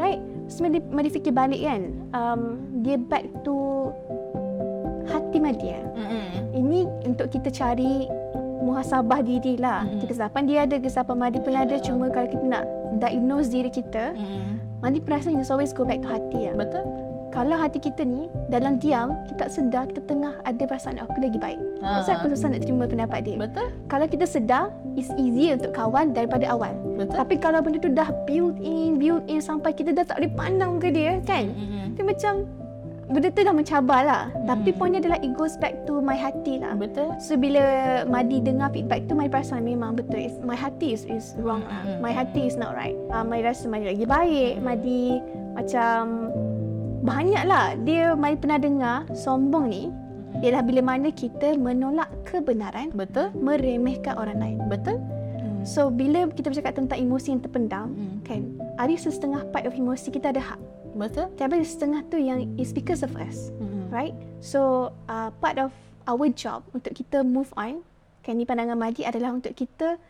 [0.00, 0.18] Right?
[0.50, 1.82] So Madi, Madi fikir balik kan.
[2.16, 2.40] Um,
[2.82, 3.92] dia back to
[5.06, 5.84] hati Madi lah.
[5.94, 6.28] Mm.
[6.52, 8.08] Ini untuk kita cari
[8.72, 9.84] muhasabah diri lah.
[9.84, 10.08] Mm-mm.
[10.08, 11.76] Kesilapan dia ada, kesilapan Madi pun ada.
[11.78, 12.64] Cuma kalau kita nak
[12.98, 14.58] diagnose diri kita, Mm.
[14.82, 16.58] Madi perasan it's always go back to hati lah.
[16.58, 16.82] Betul.
[17.32, 21.40] Kalau hati kita ni dalam diam, kita tak sedar kita tengah ada perasaan aku lagi
[21.40, 21.56] baik.
[21.80, 22.04] Ha.
[22.04, 23.40] Pasal aku susah nak terima pendapat dia.
[23.40, 23.72] Betul.
[23.88, 24.68] Kalau kita sedar,
[25.00, 26.76] it's easier untuk kawan daripada awal.
[26.98, 27.16] Betul.
[27.16, 30.76] Tapi kalau benda tu dah build in, build in sampai kita dah tak boleh pandang
[30.76, 31.48] ke dia kan.
[31.48, 31.96] Mm.
[31.96, 32.32] Dia macam
[33.12, 34.22] benda tu dah mencabar lah.
[34.42, 34.78] Tapi Hmm.
[34.80, 36.72] pointnya adalah it goes back to my hati lah.
[36.74, 37.12] Betul.
[37.20, 37.62] So bila
[38.04, 40.18] Madi dengar feedback tu, Madi perasan memang betul.
[40.18, 41.84] It's, my hati is, is wrong lah.
[41.84, 42.00] Hmm.
[42.00, 42.96] My hati is not right.
[43.12, 44.52] Uh, Madi rasa Madi lagi baik.
[44.58, 45.20] Madi
[45.52, 46.32] macam
[47.02, 47.76] banyak lah.
[47.84, 49.92] Dia Madi pernah dengar sombong ni
[50.40, 53.30] ialah bila mana kita menolak kebenaran, Betul.
[53.36, 54.58] meremehkan orang lain.
[54.66, 54.96] Betul.
[55.62, 58.16] So bila kita bercakap tentang emosi yang terpendam, Mm.
[58.26, 58.40] kan,
[58.74, 60.60] ada setengah part of emosi kita ada hak.
[60.92, 61.32] Betul.
[61.40, 63.52] Tapi setengah tu yang is because of us.
[63.60, 63.82] Mm.
[63.92, 64.16] right?
[64.40, 65.70] So uh, part of
[66.08, 67.84] our job untuk kita move on,
[68.24, 70.00] kan ni pandangan Madi adalah untuk kita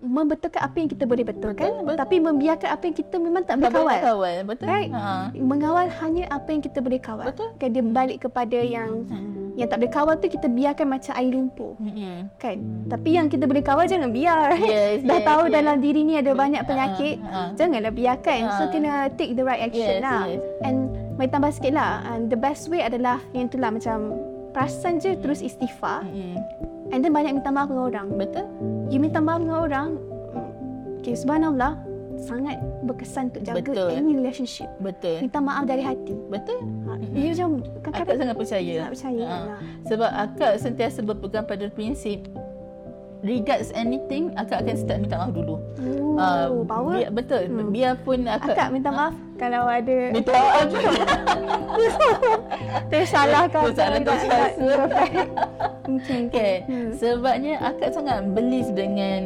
[0.00, 1.98] membetulkan apa yang kita boleh betulkan, Betul, betul.
[1.98, 3.98] tapi membiarkan apa yang kita memang tak Tak boleh kawal.
[4.02, 4.36] kawal.
[4.44, 4.66] Betul.
[4.66, 4.90] Right?
[4.90, 5.28] Ha.
[5.34, 7.26] Mengawal hanya apa yang kita boleh kawal.
[7.26, 7.48] Betul.
[7.54, 9.38] Kan dia balik kepada yang Mm.
[9.54, 11.72] yang tak boleh kawal tu kita biarkan macam air lumpur.
[11.76, 12.18] Mm.
[12.34, 12.56] Kan?
[12.88, 14.56] Tapi yang kita boleh kawal jangan biar.
[14.62, 15.52] Yes, Dah yes, tahu yes.
[15.52, 17.48] dalam diri ni ada banyak Ah, penyakit, ah.
[17.54, 18.40] janganlah biarkan.
[18.56, 18.68] So Ah.
[18.68, 20.24] kena take the right action Yes, lah.
[20.26, 20.40] yes.
[20.62, 20.76] And
[21.14, 24.16] mai tambah sikit lah, and the best way adalah yang tu lah macam
[24.50, 26.40] perasan je terus istighfar Mm.
[26.90, 28.06] And then banyak minta maaf dengan orang.
[28.14, 28.46] Betul.
[28.90, 29.88] You minta maaf dengan orang,
[31.00, 31.78] okay, subhanallah,
[32.20, 33.90] sangat berkesan untuk jaga Betul.
[33.96, 34.68] any relationship.
[34.78, 35.24] Betul.
[35.24, 36.12] Minta maaf dari hati.
[36.28, 36.60] Betul.
[36.86, 37.48] Ha, dia macam
[37.88, 38.74] Akak sangat percaya.
[38.84, 39.24] tak percaya.
[39.24, 39.36] Ha.
[39.48, 39.58] lah.
[39.88, 42.28] Sebab akak sentiasa berpegang pada prinsip
[43.20, 45.54] regards anything, akak akan start minta maaf dulu.
[45.78, 46.94] Oh, Ah, power.
[46.94, 47.42] Biar, betul.
[47.46, 47.68] Hmm.
[47.70, 50.68] Biarpun akak, Akak minta maaf kalau ada minta maaf.
[52.90, 54.48] tersalah ke Tersalah, tak- tersalah.
[54.88, 55.12] tak-
[55.86, 56.56] Mungkin Kan?
[56.64, 56.88] Hmm.
[56.94, 59.20] Sebabnya akak sangat believe dengan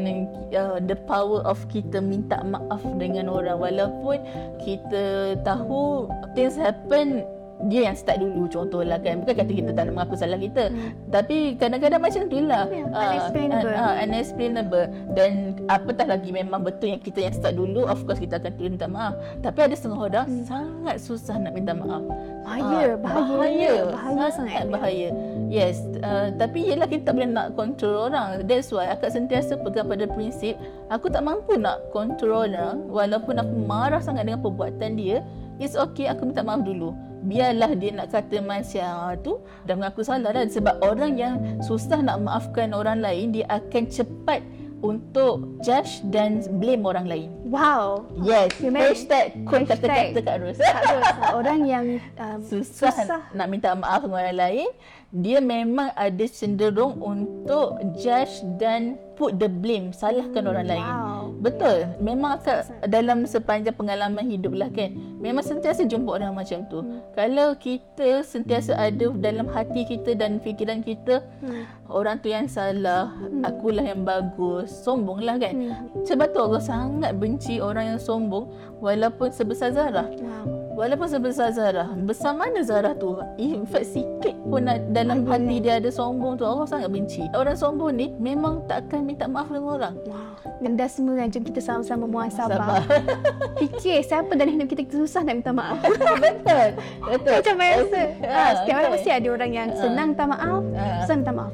[0.51, 4.17] uh, the power of kita minta maaf dengan orang walaupun
[4.59, 7.23] kita tahu things happen
[7.65, 10.91] dia yang start dulu contohlah kan bukan kata kita tak nak mengaku salah kita Hmm.
[11.09, 13.75] tapi kadang-kadang macam tu lah Ya, Ah, unexplainable.
[14.05, 15.31] unexplainable dan
[15.67, 18.87] apatah lagi memang betul yang kita yang start dulu of course kita akan terus minta
[18.87, 22.03] maaf tapi ada setengah orang sangat susah nak minta maaf
[22.45, 24.69] Bahaya, Ah, bahaya, bahaya, bahaya sangat.
[24.69, 25.09] bahaya.
[25.49, 28.45] Yes, uh, tapi yelah kita tak boleh nak control orang.
[28.45, 30.53] That's why akak sentiasa pegang pada prinsip
[30.87, 35.25] aku tak mampu nak control orang walaupun aku marah sangat dengan perbuatan dia.
[35.57, 36.93] It's okay aku minta maaf dulu.
[37.25, 42.05] Biarlah dia nak kata macam ah, tu dan mengaku salah dah sebab orang yang susah
[42.05, 44.45] nak maafkan orang lain dia akan cepat
[44.85, 47.29] untuk judge dan blame orang lain.
[47.49, 48.05] Wow.
[48.21, 50.61] Yes, Memang- hashtag quote kata-kata Kak Ros.
[50.61, 50.97] Tak ada
[51.33, 51.85] orang yang
[52.21, 53.23] um, susah, susah.
[53.33, 54.69] nak minta maaf dengan orang lain,
[55.15, 60.83] dia memang ada cenderung untuk judge dan put the blame, salahkan orang lain.
[60.83, 61.25] Wow.
[61.39, 61.87] Betul.
[62.03, 64.91] Memang akak dalam sepanjang pengalaman hidup lah kan.
[65.23, 66.83] Memang sentiasa jumpa orang macam tu.
[66.83, 66.99] Hmm.
[67.15, 71.63] Kalau kita sentiasa ada dalam hati kita dan fikiran kita, Hmm.
[71.87, 73.15] orang tu yang salah,
[73.47, 75.55] akulah yang bagus, sombong lah kan.
[75.55, 76.03] Hmm.
[76.03, 78.51] Sebab tu Allah sangat benci orang yang sombong
[78.85, 80.05] walaupun sebesar zarah.
[80.13, 80.65] Wow.
[80.75, 83.15] Walaupun sebesar Zarah, besar mana Zarah tu?
[83.39, 87.23] In fact, sikit pun dalam hati dia ada sombong tu, Allah sangat benci.
[87.31, 89.95] Orang sombong ni memang tak akan minta maaf dengan orang.
[90.03, 90.35] Wow.
[90.59, 92.59] Dan dah semua kan, jom kita sama-sama muhasabah.
[92.59, 92.83] Sabar.
[93.63, 95.79] Fikir siapa dalam hidup kita susah nak minta maaf.
[96.27, 96.67] Betul.
[97.07, 97.37] Betul.
[97.39, 98.01] Macam biasa.
[98.03, 98.95] Ah, Ha, setiap orang betul.
[98.99, 100.95] mesti ada orang yang senang minta maaf, Ah.
[101.07, 101.53] susah minta maaf.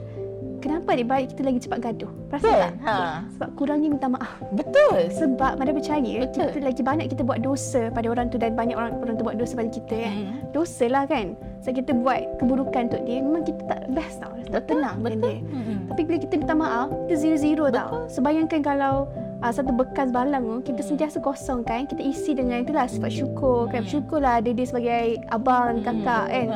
[0.61, 2.13] Kenapa dia baik kita lagi cepat gaduh?
[2.29, 2.61] Perasan Betul.
[2.61, 2.73] tak?
[2.85, 2.95] Ha.
[3.33, 4.37] Sebab kurangnya minta maaf.
[4.53, 5.09] Betul.
[5.09, 6.53] Sebab mana percaya Betul.
[6.53, 9.41] kita lagi banyak kita buat dosa pada orang tu dan banyak orang orang tu buat
[9.41, 10.15] dosa pada kita kan.
[10.15, 10.37] Hmm.
[10.53, 11.33] Dosa lah kan.
[11.65, 14.37] So kita buat keburukan untuk dia memang kita tak best tau.
[14.53, 15.33] Tak tenang dengan Betul.
[15.33, 15.39] dia.
[15.49, 15.79] Hmm.
[15.89, 17.93] Tapi bila kita minta maaf, kita zero-zero tau.
[18.13, 19.09] So bayangkan kalau
[19.41, 21.89] uh, satu bekas balang tu, kita sentiasa kosong kan.
[21.89, 23.73] Kita isi dengan itulah sifat syukur.
[23.73, 26.49] Kan syukurlah ada dia sebagai abang, kakak kan.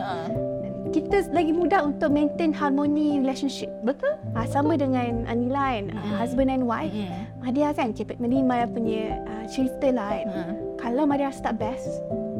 [0.94, 0.96] Ha.
[0.96, 3.66] Kita lagi mudah untuk maintain harmoni relationship.
[3.82, 4.14] Betul.
[4.30, 6.14] Uh, sama dengan Anila kan, uh, Hmm.
[6.14, 6.94] husband and wife.
[6.94, 7.42] Hmm.
[7.42, 10.26] Uh, dia kan, Cepet Melima punya uh, cerita lah kan.
[10.30, 10.40] Ha.
[10.78, 11.86] kalau Maria tak best,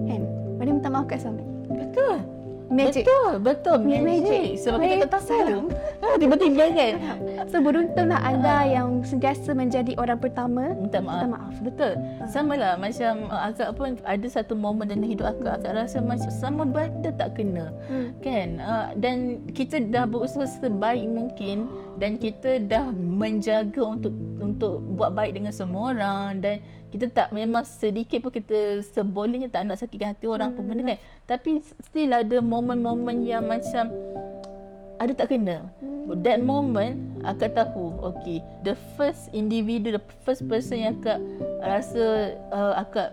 [0.07, 0.23] kan?
[0.55, 1.43] Maria minta maaf kat suami.
[1.67, 2.23] Betul.
[2.73, 3.05] Magic.
[3.05, 3.79] Betul, betul.
[3.85, 4.03] Magic.
[4.05, 4.47] Magic.
[4.65, 5.69] Sebab kita tak tahu.
[6.01, 6.95] Ah, Tiba-tiba kan.
[7.53, 10.73] So beruntunglah anda yang sentiasa menjadi orang pertama.
[10.73, 11.13] Minta maaf.
[11.13, 11.55] Minta maaf.
[11.61, 11.93] Betul.
[12.27, 15.61] Sama lah macam uh, akak pun ada satu momen dalam hidup akak.
[15.61, 17.69] Akak rasa macam sama benda tak kena.
[17.87, 18.17] Hmm.
[18.25, 18.59] Kan?
[18.59, 21.69] Uh, dan kita dah berusaha sebaik mungkin
[22.01, 26.59] dan kita dah menjaga untuk untuk buat baik dengan semua orang dan
[26.95, 30.57] kita tak memang sedikit pun kita sebolehnya tak nak sakitkan hati orang hmm.
[30.57, 30.99] pun benda kan.
[31.27, 33.91] Tapi still ada momen-momen yang macam
[35.03, 35.67] ada tak kena.
[36.23, 41.19] That moment akak tahu okay the first individu the first person yang akak
[41.59, 43.11] rasa uh, akak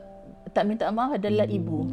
[0.53, 1.89] tak minta maaf adalah ibu.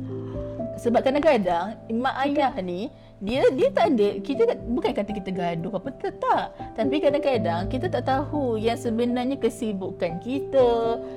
[0.76, 5.72] Sebab kadang-kadang mak ayah ni dia dia tak ada kita tak- bukan kata kita gaduh
[5.72, 6.44] apa tak, tak.
[6.72, 10.68] Tapi kadang-kadang kita tak tahu yang sebenarnya kesibukan kita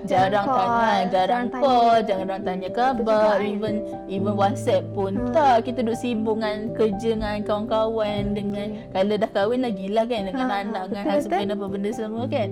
[0.03, 2.09] jarang call, tanya jarang jarang call tanya.
[2.09, 3.75] jarang tanya khabar even
[4.07, 5.29] even WhatsApp pun Hmm.
[5.29, 10.21] tak kita duduk sibuk dengan kerja dengan kawan-kawan dengan kalau dah kahwin lagi lah kan
[10.25, 12.49] dengan Ha, anak dengan husband apa benda semua kan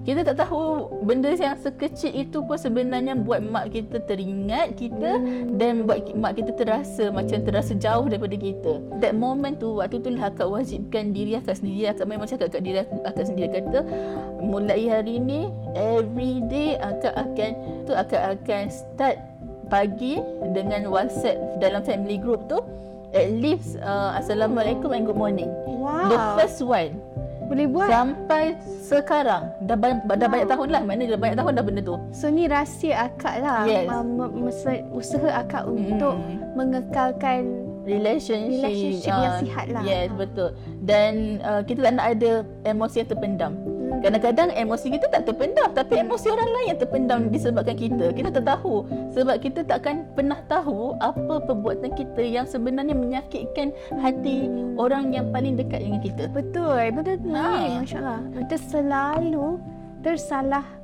[0.00, 5.20] kita tak tahu benda yang sekecil itu pun sebenarnya buat mak kita teringat kita
[5.60, 8.80] dan buat mak kita terasa macam terasa jauh daripada kita.
[9.04, 12.64] That moment tu waktu tu lah akak wajibkan diri akak sendiri akak memang cakap kat
[12.64, 13.84] diri akak sendiri kata
[14.40, 17.50] mulai hari ni every day akak akan
[17.84, 19.20] tu akak akan start
[19.68, 20.18] pagi
[20.56, 22.64] dengan WhatsApp dalam family group tu
[23.12, 25.50] at least uh, assalamualaikum and good morning.
[25.68, 26.08] Wow.
[26.08, 26.96] The first one
[27.50, 27.90] Boleh buat.
[27.90, 31.96] sampai sekarang dah ba- dah banyak tahun lah mana dah banyak tahun dah benda tu.
[32.14, 33.66] So ni rahsia akak lah.
[33.66, 33.90] Yes.
[33.90, 36.54] Uh, usaha akak untuk Mm.
[36.54, 37.42] mengekalkan
[37.82, 39.82] relationship, Relationship yang ah, sihat lah.
[39.82, 40.54] Yes, betul.
[40.84, 42.32] Dan uh, kita tak nak ada
[42.62, 43.52] emosi yang terpendam.
[44.00, 48.16] Kadang-kadang emosi kita tak terpendam tapi emosi orang lain yang terpendam disebabkan kita.
[48.16, 54.48] Kita tak tahu sebab kita takkan pernah tahu apa perbuatan kita yang sebenarnya menyakitkan hati
[54.80, 56.32] orang yang paling dekat dengan kita.
[56.32, 57.30] Betul, betul tu.
[57.36, 57.80] Ha.
[57.84, 58.20] Masya Allah.
[58.32, 59.60] Kita selalu
[60.00, 60.79] tersalah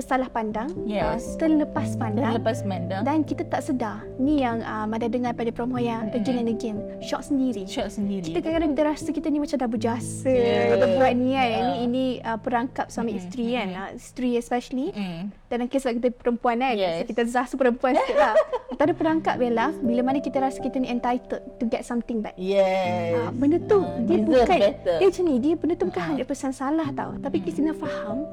[0.00, 1.36] tersalah pandang, Yes.
[1.36, 4.00] uh, terlepas Dan pandang lepas mandang, dan kita tak sedar.
[4.16, 6.16] Ni yang uh, Mada dengar pada promo yang Mm-mm.
[6.16, 6.76] again and again.
[7.00, 7.64] Shock sendiri.
[7.66, 8.24] shock sendiri.
[8.24, 10.74] Kita kadang-kadang kita rasa kita ni macam dah berjasa Yeah.
[10.74, 10.96] yeah.
[10.96, 11.44] buat ni kan.
[11.44, 11.60] Yeah.
[11.60, 13.68] Ini ini uh, perangkap suami Mm, isteri kan.
[13.68, 13.76] mm.
[13.76, 14.88] Uh, isteri especially.
[14.90, 15.20] Mm.
[15.46, 16.74] Dalam kes kita perempuan kan.
[16.74, 16.94] Yes.
[16.96, 18.34] So, kita zah perempuan sikit lah.
[18.72, 21.28] Antara perangkap ialah bila mana kita rasa kita ni entitled
[21.58, 22.32] to get something back.
[22.34, 23.18] Yes.
[23.18, 24.96] Ah, benda tu Ah, dia bukan better.
[24.96, 26.16] dia macam ni dia benda tu bukan Ah.
[26.16, 28.24] 100% salah tau tapi kita kena faham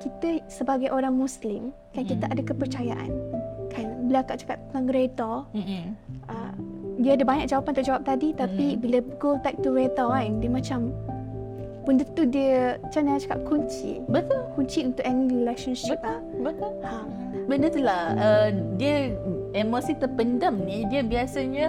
[0.00, 3.10] kita sebagai orang muslim kan kita ada kepercayaan
[3.70, 4.90] kan bila akak cakap tentang
[5.54, 5.84] Mm-mm.
[6.28, 6.54] uh,
[6.98, 8.80] dia ada banyak jawapan terjawab tadi tapi Mm.
[8.80, 10.94] bila go back to reda kan dia macam
[11.84, 14.40] benda tu dia macam mana cakap kunci Betul.
[14.56, 16.08] kunci untuk any relationship Betul.
[16.08, 16.72] lah Betul.
[16.80, 16.94] ha.
[17.44, 18.48] Benda tu lah uh,
[18.80, 19.12] Dia
[19.52, 21.68] Emosi terpendam ni Dia biasanya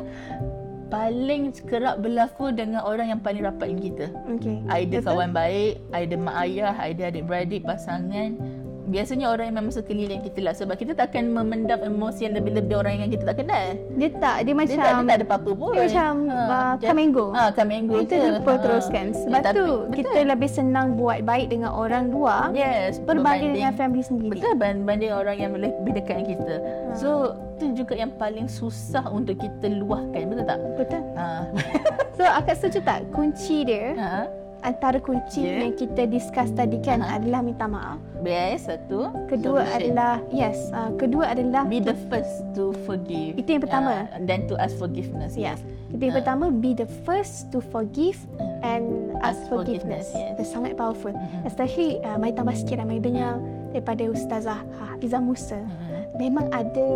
[0.87, 4.57] Paling kerap berlaku Dengan orang yang paling rapat dengan kita okay.
[4.75, 5.09] Either Betul?
[5.11, 8.37] kawan baik Either mak ayah Either adik-beradik Pasangan
[8.85, 13.01] Biasanya orang yang memang sekeliling kita lah Sebab kita takkan memendam emosi yang lebih-lebih orang
[13.01, 15.69] yang kita tak kenal dia tak dia macam Dia tak, dia tak ada apa-apa pun
[15.73, 18.57] dia macam uh, dia- Kamengo Ah, Kamengo Kita je lupa Ah.
[18.61, 19.95] teruskan Sebab Ya, tapi- tu betul.
[19.97, 24.37] kita lebih senang buat baik dengan orang luar Yes berbanding dengan family sendiri.
[24.37, 26.93] Betul banding orang yang lebih dekat dengan kita Ha.
[26.93, 27.09] So
[27.55, 30.59] tu juga yang paling susah untuk kita luahkan Betul tak?
[30.75, 31.01] Betul.
[31.13, 31.25] Ha.
[32.15, 34.23] So akak setuju tak kunci dia ha.
[34.61, 35.61] antara kunci Yeah.
[35.61, 37.19] yang kita discuss tadi kan Ha.
[37.19, 37.99] adalah minta maaf.
[38.19, 39.11] Best satu.
[39.25, 39.75] Kedua Solution.
[39.91, 43.35] adalah yes, uh, kedua adalah be the first to forgive.
[43.35, 44.07] Itu yang pertama.
[44.09, 45.35] Uh, dan to ask forgiveness.
[45.35, 45.53] Ya.
[45.53, 45.59] Yes.
[45.91, 46.19] Kita yang Ah.
[46.23, 48.15] pertama be the first to forgive
[48.63, 50.07] and ask, Ask forgiveness.
[50.07, 50.33] forgiveness, yes.
[50.33, 51.11] Itu sangat powerful.
[51.11, 51.43] Mhm.
[51.43, 53.37] Especially uh, mai tambah sikit lah mai dengar
[53.69, 55.59] daripada Ustazah Hafizah Musa.
[55.59, 56.15] Mm-mm.
[56.15, 56.87] Memang ada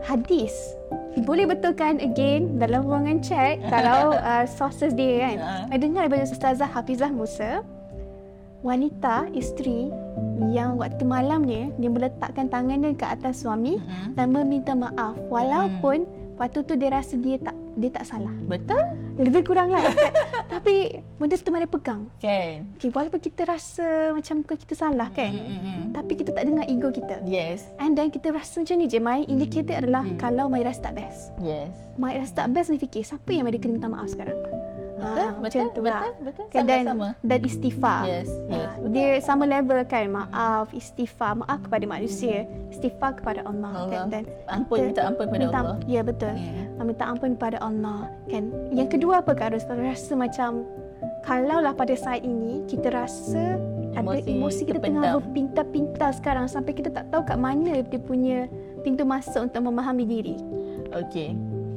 [0.00, 0.52] hadis
[1.22, 5.36] boleh betulkan again dalam ruangan chat kalau uh, sources dia kan.
[5.38, 5.52] Ha.
[5.68, 7.60] Saya dengar daripada Ustazah Hafizah Musa
[8.62, 9.90] wanita isteri
[10.54, 14.14] yang waktu malamnya dia meletakkan tangannya ke atas suami Mm-mm.
[14.14, 18.32] dan meminta maaf walaupun waktu tu dia rasa dia tak dia tak salah.
[18.44, 18.84] Betul?
[19.16, 19.80] Lebih kurang lah.
[20.52, 22.08] Tapi benda tu mana pegang.
[22.20, 22.68] Kan?
[22.76, 25.32] Okay, walaupun kita rasa macam bukan kita salah kan.
[25.32, 25.96] Mm-mm.
[25.96, 27.24] Tapi kita tak dengar ego kita.
[27.24, 27.68] Yes.
[27.80, 30.18] And then kita rasa macam ni je Mai Indicator adalah Hmm.
[30.18, 31.70] Kalau Mai rasa tak best Yes.
[31.94, 34.34] Mai rasa tak best ni fikir Siapa yang Mai kena minta maaf sekarang
[35.02, 35.18] Betul?
[35.18, 35.42] Ah, betul?
[35.42, 35.90] macam tu betul?
[35.90, 36.02] lah.
[36.22, 36.44] Betul?
[36.48, 37.08] Kan, dan, Sama-sama.
[37.20, 38.28] dan istighfar Yes.
[38.46, 38.62] Yes.
[38.62, 42.36] Ah, Dia sama level kan Maaf Istighfar Maaf kepada manusia
[42.68, 43.90] Istighfar kepada Allah, Allah.
[43.90, 45.76] kan Dan Ampun, kita minta ampun kepada minta, Allah.
[45.84, 46.66] Ya betul Yeah.
[46.74, 50.50] Ah, Minta ampun kepada Allah kan Yang kedua apa Kak Ros Kalau rasa macam
[51.20, 53.58] Kalaulah pada saat ini Kita rasa
[53.92, 55.04] ada Emosi emosi kita terpendam.
[55.04, 58.48] tengah berpinta-pinta sekarang sampai kita tak tahu kat mana dia punya
[58.80, 60.36] pintu masuk untuk memahami diri.
[60.90, 61.36] Okay.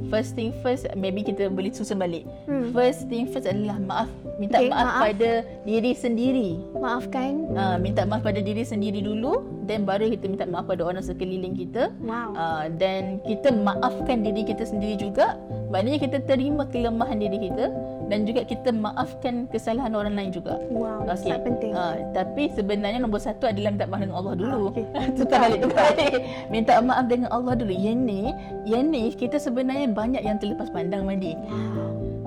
[0.09, 2.23] First thing first, maybe kita boleh susun balik.
[2.45, 2.71] Hmm.
[2.71, 4.09] First thing first adalah maaf.
[4.37, 5.03] Minta Okay, maaf, maaf.
[5.09, 5.31] pada
[5.63, 6.49] diri sendiri.
[6.75, 7.31] Maafkan.
[7.55, 9.41] Uh, minta maaf pada diri sendiri dulu.
[9.65, 11.89] Then baru kita minta maaf pada orang sekeliling kita.
[12.03, 12.35] Wow.
[12.37, 15.39] Uh, dan kita maafkan diri kita sendiri juga.
[15.73, 17.71] Maknanya kita terima kelemahan diri kita.
[18.05, 20.61] Dan juga kita maafkan kesalahan orang lain juga.
[20.69, 21.73] Wow, sangat penting.
[21.73, 24.57] Uh, tapi sebenarnya nombor satu adalah minta maaf dengan Allah dulu.
[24.69, 24.85] Okey.
[25.17, 26.21] Tukar balik, tukar balik.
[26.53, 27.73] Minta maaf dengan Allah dulu.
[27.73, 28.21] Yang ni,
[28.69, 31.33] yang ni kita sebenarnya banyak yang terlepas pandang Madi.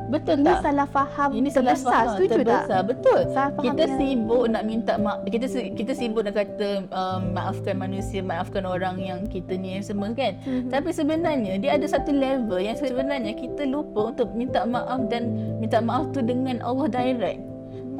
[0.09, 0.61] Betul Ini tak?
[0.65, 1.93] salah faham Ini salah terbesar.
[1.93, 2.09] faham.
[2.11, 2.39] Setuju tak?
[2.41, 2.81] terbesar.
[2.83, 3.21] Betul.
[3.29, 5.19] Salah faham Kita yang- sibuk nak minta maaf.
[5.23, 10.41] Kita kita sibuk nak kata um, maafkan manusia, maafkan orang yang kita ni semua kan.
[10.41, 10.73] Mhm.
[10.73, 15.29] Tapi sebenarnya dia ada satu level yang sebenarnya kita lupa untuk minta maaf dan
[15.59, 17.41] minta maaf tu dengan Allah direct.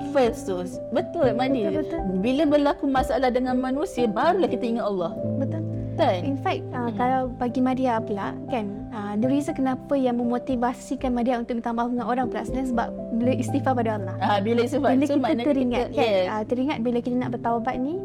[0.09, 0.63] First tu.
[0.89, 1.67] Betul Mani.
[1.67, 2.01] Betul, betul.
[2.23, 5.13] Bila berlaku masalah dengan manusia barulah kita ingat Allah.
[5.37, 5.61] Betul.
[5.99, 6.21] Kan?
[6.25, 6.95] In fact, uh, Hmm.
[6.95, 11.91] kalau bagi Maria pula kan, uh, the reason kenapa yang memotivasikan Maria untuk minta maaf
[11.91, 12.89] dengan orang pula sebenarnya sebab
[13.19, 14.15] bila istighfar pada Allah.
[14.23, 16.27] Ah bila sebab bila so kita teringat kita, kan, yes.
[16.31, 17.99] uh, teringat bila kita nak bertaubat ni,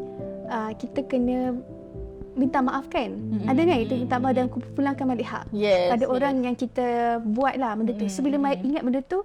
[0.50, 1.54] uh, kita kena
[2.34, 3.14] minta maaf kan.
[3.14, 3.46] Mm-mm.
[3.46, 5.44] Ada kan itu minta maaf dan pulangkan balik hak.
[5.54, 6.10] yes, pada yes.
[6.10, 6.86] orang yang kita
[7.22, 8.10] buat lah benda tu.
[8.10, 9.22] So bila ingat benda tu,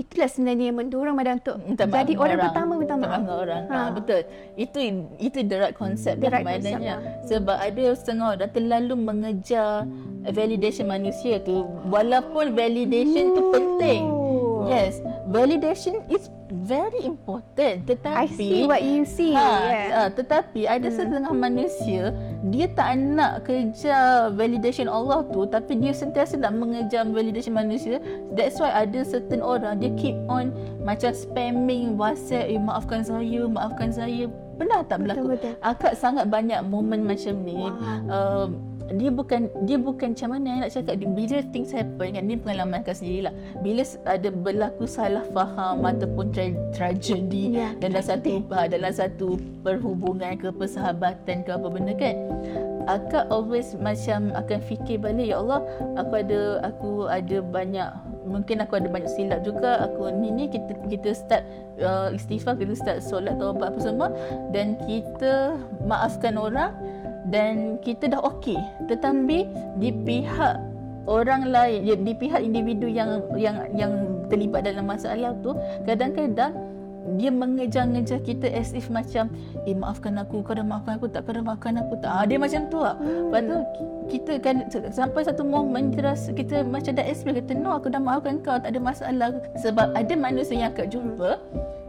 [0.00, 3.10] itulah sebenarnya yang mendorong Maria untuk minta maaf jadi dengan orang, pertama minta maaf.
[3.20, 3.62] dengan orang.
[3.68, 3.76] Ha.
[3.76, 3.90] Ha.
[3.92, 4.20] betul.
[4.56, 4.78] Itu
[5.20, 6.94] itu the right concept lah right concept maknanya.
[6.96, 7.28] lah.
[7.28, 9.84] Sebab ada setengah orang terlalu mengejar
[10.32, 14.02] validation manusia tu walaupun validation tu penting.
[14.08, 14.68] Oh.
[14.68, 19.32] Yes, validation is very important tetapi I see what you see.
[19.32, 19.88] Ha, yeah.
[19.94, 20.96] uh, tetapi ada Hmm.
[20.98, 22.10] setengah manusia
[22.50, 28.02] dia tak nak kejar validation Allah tu tapi dia sentiasa nak mengejar validation manusia.
[28.34, 30.50] That's why ada certain orang dia keep on
[30.82, 34.26] macam spamming WhatsApp, eh, maafkan saya, maafkan saya.
[34.60, 35.36] Pernah tak berlaku?
[35.36, 35.52] Betul-betul.
[35.64, 37.56] Akak sangat banyak momen macam ni.
[37.56, 37.72] Wow.
[38.12, 38.46] Uh,
[38.96, 40.98] dia bukan dia bukan macam mana nak cakap.
[40.98, 43.34] Bila things happen kan ni pengalaman akak sendiri lah.
[43.62, 50.38] Bila ada berlaku salah faham ataupun tra- tragedi Ya, dalam satu uh, dalam satu perhubungan
[50.38, 52.16] ke persahabatan ke apa benda kan
[52.86, 55.60] akak always macam akan fikir balik ya Allah
[55.98, 57.90] aku ada aku ada banyak
[58.30, 59.88] mungkin aku ada banyak silap juga.
[59.90, 61.42] Aku ni ni kita kita start
[61.82, 64.08] uh, istighfar kita start solat taubat apa semua.
[64.54, 66.72] Dan kita maafkan orang
[67.30, 68.58] dan kita dah okey.
[68.90, 69.38] Tetapi
[69.78, 70.70] di pihak
[71.08, 73.92] orang lain di pihak individu yang yang yang
[74.30, 75.56] terlibat dalam masalah tu
[75.88, 76.54] kadang-kadang
[77.16, 79.32] dia mengejar-ngejar kita as if macam
[79.64, 81.94] eh maafkan aku kau dah maafkan aku tak kau dah maafkan aku.
[82.00, 82.96] Tak ah, dia macam tu lah.
[83.00, 83.56] Lepas tu
[84.10, 84.56] kita kan
[84.90, 88.56] sampai satu momen kita rasa kita macam dah explain kata no aku dah maafkan kau
[88.60, 89.32] tak ada masalah.
[89.58, 91.40] Sebab ada manusia yang akak jumpa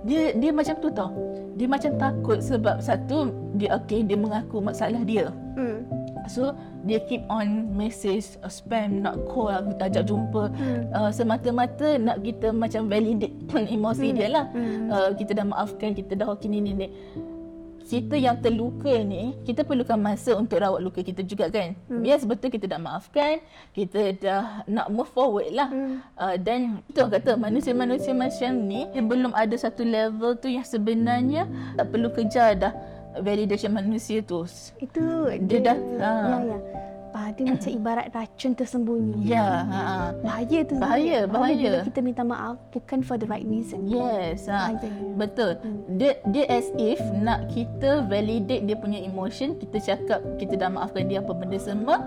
[0.01, 1.11] dia dia macam tu tau.
[1.59, 5.29] Dia macam takut sebab satu dia okay dia mengaku masalah dia.
[5.53, 5.85] Hmm.
[6.27, 10.89] So dia keep on message uh, spam nak call ajak jumpa Hmm.
[10.91, 13.33] uh, semata-mata nak kita macam validate
[13.75, 14.17] emosi Hmm.
[14.17, 14.45] dia lah.
[14.51, 14.89] Hmm.
[14.89, 16.87] Uh, kita dah maafkan, kita dah okey ni ni ni.
[17.81, 21.75] Kita yang terluka ni, kita perlukan masa untuk rawat luka kita juga kan.
[21.91, 22.07] Hmm.
[22.07, 23.43] Yes, betul kita dah maafkan,
[23.75, 25.67] kita dah nak move forward lah.
[25.67, 25.99] Hmm.
[26.15, 30.63] Uh, dan itu orang kata manusia-manusia macam ni dia belum ada satu level tu yang
[30.63, 32.71] sebenarnya tak perlu kejar dah
[33.17, 34.47] validation manusia tu.
[34.77, 36.39] Itu Dia dah- Ya, ha.
[36.41, 36.59] ya.
[37.11, 39.27] Ah, dia macam ibarat racun tersembunyi.
[39.27, 40.15] Ya, ha.
[40.17, 40.79] Bahaya tu.
[40.79, 41.27] Bahaya, sebenarnya.
[41.27, 41.71] bahaya.
[41.75, 43.83] Bila kita minta maaf bukan for the right reason.
[43.83, 44.71] Yes, ha.
[44.71, 44.87] Bahaya.
[45.19, 45.59] Betul.
[45.59, 45.99] Hmm.
[45.99, 51.11] Dia dia as if nak kita validate dia punya emotion, kita cakap kita dah maafkan
[51.11, 51.99] dia apa benda semua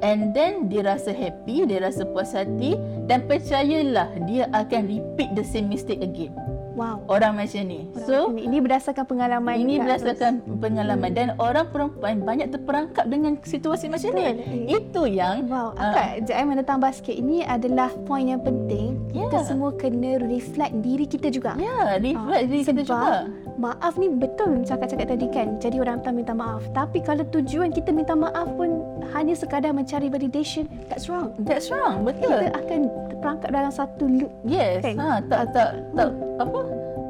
[0.00, 2.74] and then dia rasa happy, dia rasa puas hati
[3.06, 6.34] dan percayalah dia akan repeat the same mistake again.
[6.78, 7.02] Wow.
[7.10, 7.90] Orang macam ni.
[7.98, 13.34] So, So, ini, ini berdasarkan pengalaman ini berdasarkan pengalaman dan orang perempuan banyak terperangkap dengan
[13.42, 14.26] situasi macam ni.
[14.30, 14.62] Betul.
[14.70, 17.14] Itu yang Wow, akak, uh, mana tambah sikit.
[17.14, 18.94] Ini adalah poin yang penting.
[19.10, 19.44] Kita Ya.
[19.44, 21.58] semua kena reflect diri kita juga.
[21.58, 23.26] ya, reflect Ah, diri kita juga.
[23.58, 25.58] Maaf ni betul cakap-cakap tadi kan.
[25.58, 26.62] Jadi orang tak minta maaf.
[26.70, 31.34] Tapi kalau tujuan kita minta maaf pun hanya sekadar mencari validation, that's wrong.
[31.42, 32.38] That's wrong, betul.
[32.38, 32.80] Kita akan
[33.10, 34.30] terperangkap dalam satu loop.
[34.46, 34.86] Yes.
[34.86, 34.94] Kan?
[35.02, 36.60] Ha, tak tak tak apa?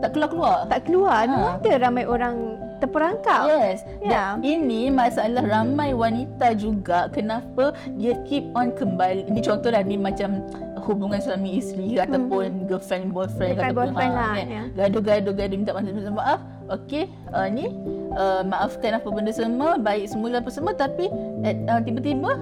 [0.01, 0.57] Tak keluar-keluar.
[0.73, 1.23] Tak keluar.
[1.29, 1.37] Ha.
[1.37, 2.37] Wonder ramai orang
[2.79, 3.45] terperangkap.
[3.51, 3.85] Yes.
[4.01, 4.39] Ya.
[4.39, 9.29] Dan ini masalah ramai wanita juga kenapa dia keep on kembali.
[9.29, 10.41] Ini contohlah ni macam
[10.89, 13.65] hubungan suami isteri ataupun girlfriend boyfriend Hmm.
[13.69, 14.47] Ataupun boyfriend lah, kan.
[14.49, 14.63] ya.
[14.75, 16.41] Gaduh-gaduh gaduh minta maaf minta maaf.
[16.69, 17.73] Okey, uh, ni
[18.13, 22.37] uh, maafkan apa benda semua, baik semula apa semua tapi uh, tiba-tiba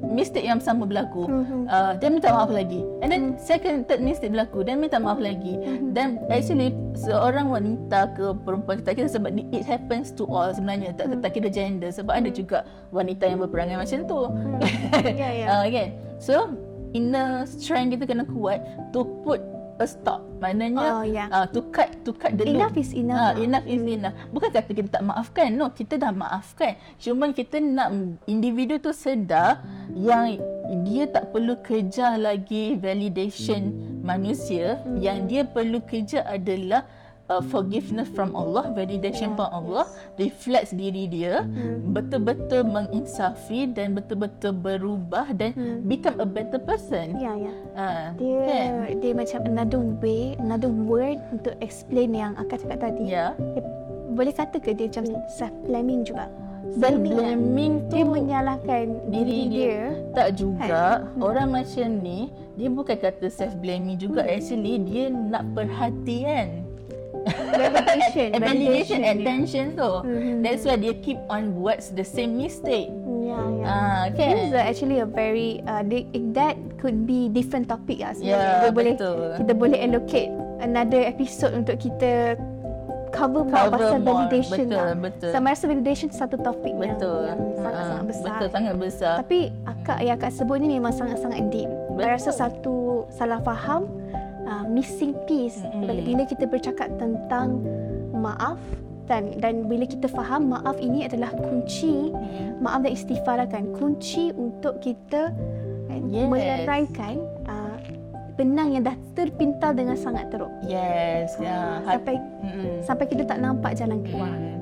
[0.00, 1.28] mistake yang sama berlaku.
[1.28, 1.68] Mhm.
[1.68, 2.80] Uh, dia minta maaf lagi.
[2.98, 4.64] And then second, third mistake berlaku.
[4.64, 5.54] Then minta maaf lagi.
[5.54, 5.92] Mhm.
[5.92, 11.12] Dan actually seorang wanita ke perempuan tak kira sebab it happens to all sebenarnya tak,
[11.12, 11.20] Hmm.
[11.20, 14.20] tak kira gender sebab ada juga wanita yang berperangai macam tu.
[15.20, 15.46] Ya, ya.
[15.52, 15.88] uh, kan?
[16.16, 16.34] So
[16.92, 18.58] inner strength kita kena kuat
[18.90, 19.40] to put
[19.80, 20.20] a stop.
[20.44, 21.24] Maknanya Oh, ya.
[21.32, 22.84] uh, to cut to cut the Enough loop.
[22.84, 23.32] is enough lah.
[23.36, 24.12] enough is enough.
[24.28, 25.48] Bukan kata kita tak maafkan.
[25.56, 26.76] No, kita dah maafkan.
[27.00, 27.88] Cuma kita nak
[28.26, 30.36] individu tu sedar yang
[30.84, 33.72] dia tak perlu kejar lagi validation
[34.04, 34.84] manusia.
[34.96, 36.84] Yang dia perlu kejar adalah
[37.30, 39.86] uh, forgiveness from Allah, validation from Allah,
[40.18, 41.94] reflects diri dia, Hmm.
[41.94, 45.86] betul-betul menginsafi dan betul-betul berubah dan Hmm.
[45.86, 47.14] become a better person.
[47.16, 47.52] Ya, ya.
[47.78, 48.70] Ah, Dia kan?
[48.98, 53.14] dia macam another way, another word untuk explain yang akak cakap tadi.
[53.14, 53.32] Ya.
[53.38, 53.62] Dia,
[54.10, 56.26] boleh kata ke dia macam self blaming juga?
[56.70, 59.64] Self-blaming tu Dia menyalahkan diri diri dia.
[59.64, 59.82] dia.
[60.14, 60.86] Tak juga.
[61.02, 61.20] Hmm.
[61.24, 64.22] Orang macam ni, dia bukan kata self blaming juga.
[64.22, 64.34] Hmm.
[64.38, 66.69] Actually, dia nak perhatian.
[67.50, 69.90] Validation, validation, attention tu.
[70.02, 70.40] Mhm.
[70.40, 72.88] That's why dia keep on buat the same mistake.
[73.20, 73.64] Ya, ya.
[73.64, 74.30] Ah, kan?
[74.32, 78.40] This is actually a very uh, they, that could be different topic lah sebenarnya.
[78.42, 79.18] Ya, Dia boleh betul.
[79.38, 82.34] kita boleh allocate another episode untuk kita
[83.10, 84.08] cover more Cover pasal more.
[84.16, 84.94] validation Betul, lah.
[84.96, 85.30] betul.
[85.30, 87.20] Sama rasa validation satu topik yang, Betul.
[87.26, 88.30] yang sangat-sangat Ah, besar.
[88.30, 89.14] Betul, sangat besar.
[89.18, 91.66] Tapi akak yang akak sebut ni memang sangat-sangat deep.
[91.68, 91.98] Betul.
[92.00, 92.74] Saya rasa satu
[93.10, 93.86] salah faham
[94.50, 95.86] uh, missing piece Mm-mm.
[95.86, 97.62] mm bila kita bercakap tentang
[98.12, 98.58] maaf
[99.06, 102.58] dan dan bila kita faham maaf ini adalah kunci Hmm.
[102.58, 105.30] maaf dan istighfar kan kunci untuk kita
[105.86, 106.26] kan, Yes.
[106.26, 107.74] meneraikan uh,
[108.34, 111.34] benang yang dah terpintal dengan sangat teruk Yes.
[111.36, 111.82] Ya.
[111.82, 112.74] Hat- sampai Mm-mm.
[112.80, 114.30] sampai kita tak nampak jalan keluar.
[114.30, 114.58] Mm.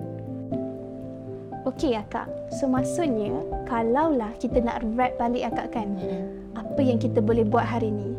[1.67, 2.25] Okey akak.
[2.51, 3.29] So maksudnya
[3.65, 6.57] kalaulah kita nak wrap balik akak kan Mm-mm.
[6.57, 8.17] apa yang kita boleh buat hari ni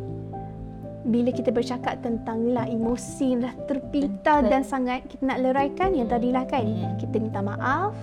[1.10, 4.52] bila kita bercakap tentang lah emosi yang dah terpintal Betul.
[4.54, 6.96] dan sangat kita nak leraikan yang tadilah kan Hmm.
[6.96, 7.98] kita minta maaf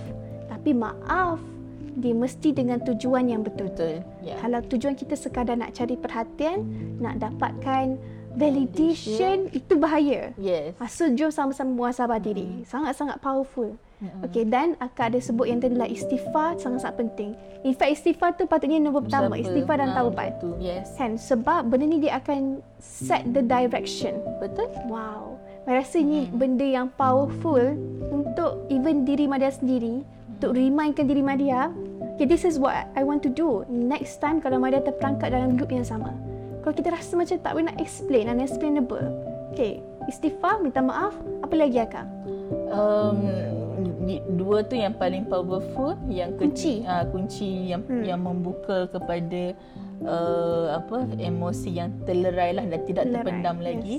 [0.45, 1.39] tapi maaf
[1.95, 4.03] dia mesti dengan tujuan yang betul Betul.
[4.21, 4.35] Ya.
[4.37, 6.61] kalau tujuan kita sekadar nak cari perhatian
[6.99, 7.95] nak dapatkan
[8.37, 10.77] validation itu bahaya Yes.
[10.87, 12.61] So jom sama-sama muhasabah diri.
[12.63, 13.73] Sangat-sangat powerful.
[13.97, 14.29] Mm-mm.
[14.29, 17.29] Okey dan akak ada sebut yang tadi lah istighfar sangat-sangat penting.
[17.65, 20.37] In fact istighfar tu patutnya nombor pertama, istighfar dan Ah, taubat.
[20.37, 20.53] betul.
[20.61, 20.93] Yes.
[20.93, 24.21] Kan sebab benda ni dia akan set the direction.
[24.37, 24.69] Betul.
[24.85, 25.41] Wow.
[25.65, 27.73] Saya rasa ni benda yang powerful
[28.07, 30.05] untuk even diri Madia sendiri
[30.37, 31.73] untuk remindkan diri Madia
[32.13, 35.73] okay, this is what I want to do next time kalau Madia terperangkap dalam grup
[35.73, 36.13] yang sama
[36.61, 39.01] kalau kita rasa macam tak boleh nak explain unexplainable
[39.51, 42.05] okay, istighfar minta maaf apa lagi akak
[42.69, 43.17] um,
[44.39, 46.83] dua tu yang paling powerful yang Kunci.
[46.83, 48.03] uh, kunci yang Hmm.
[48.03, 49.55] yang membuka kepada
[50.03, 53.65] uh, apa emosi yang terlerai lah dan tidak Terlerai, terpendam yes.
[53.65, 53.97] lagi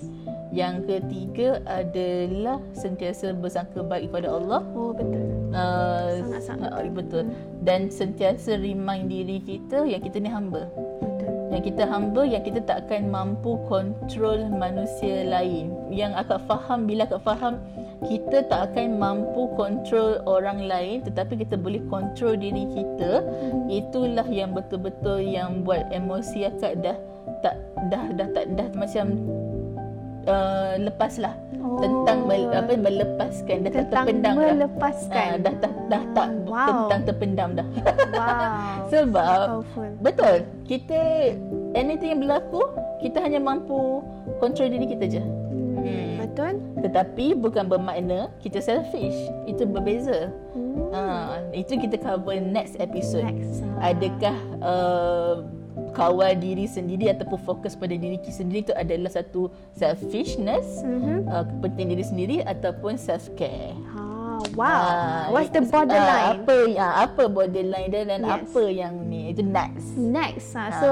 [0.48, 6.92] yang ketiga adalah sentiasa bersangka baik kepada Allah oh betul uh, Sangat-sangat uh, betul.
[6.96, 7.24] betul
[7.64, 10.64] dan sentiasa remind diri kita yang kita ni hamba
[11.04, 16.84] betul yang kita hamba yang kita tak akan mampu kontrol manusia lain yang akak faham
[16.88, 17.60] bila akak faham
[18.06, 23.26] kita tak akan mampu kontrol orang lain tetapi kita boleh kontrol diri kita.
[23.66, 26.98] Itulah yang betul-betul yang buat emosi akak dah
[27.42, 27.56] tak
[27.90, 29.06] dah dah tak dah macam
[30.26, 31.82] uh, lepas lah Oh.
[31.82, 33.56] tentang mel, apa melepaskan.
[33.66, 34.52] Dah tak tentang terpendam dah.
[34.54, 35.28] melepaskan?
[35.28, 36.66] Ah, dah dah dah tak wow.
[36.70, 37.68] tentang terpendam dah.
[38.14, 38.74] Wow.
[38.94, 39.90] Sebab powerful.
[40.00, 40.36] Betul.
[40.64, 41.00] Kita
[41.74, 42.62] anything yang berlaku,
[43.02, 44.00] kita hanya mampu
[44.38, 45.22] kontrol diri kita je.
[46.38, 46.54] Betul
[46.86, 49.18] Tetapi bukan bermakna kita selfish.
[49.44, 50.30] Itu berbeza.
[50.54, 50.94] hmm.
[50.94, 51.02] Ha,
[51.52, 53.26] itu kita cover next episode.
[53.26, 53.90] next ah.
[53.90, 55.34] Adakah uh,
[55.92, 61.26] kawal diri sendiri ataupun fokus pada diri kita sendiri itu adalah satu selfishness, Mhm.
[61.26, 63.74] uh, kepentingan diri sendiri ataupun self care.
[63.92, 64.00] Ha,
[64.54, 64.64] wow.
[64.64, 66.06] Ah, What's the borderline?
[66.24, 68.32] ah, apa ya, apa borderline dia dan Yes.
[68.38, 69.98] apa yang ni itu next.
[69.98, 70.54] Next.
[70.54, 70.62] Ha.
[70.62, 70.70] Ah.
[70.78, 70.88] So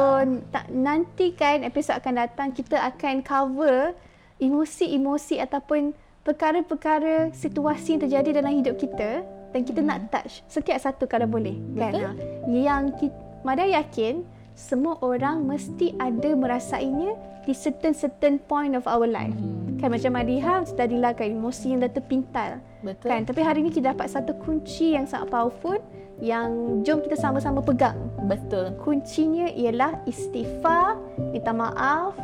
[0.50, 3.94] tak, nanti kan episod akan datang kita akan cover
[4.42, 9.22] emosi-emosi ataupun perkara-perkara situasi yang terjadi dalam hidup kita
[9.54, 11.94] dan kita nak touch setiap satu kalau boleh kan.
[11.94, 12.12] Betul.
[12.50, 14.26] Yang kita, Mada yakin
[14.58, 17.14] semua orang mesti ada merasainya
[17.46, 19.30] di certain-certain point of our life.
[19.38, 19.78] Hmm.
[19.78, 22.58] Kan macam Madiha tadilah kan emosi yang dah terpintal.
[22.82, 23.06] Betul.
[23.06, 23.22] Kan?
[23.22, 25.78] Tapi hari ni kita dapat satu kunci yang sangat powerful
[26.18, 27.96] yang jom kita sama-sama pegang.
[28.26, 28.74] Betul.
[28.80, 30.98] Kuncinya ialah istighfar,
[31.30, 32.16] minta maaf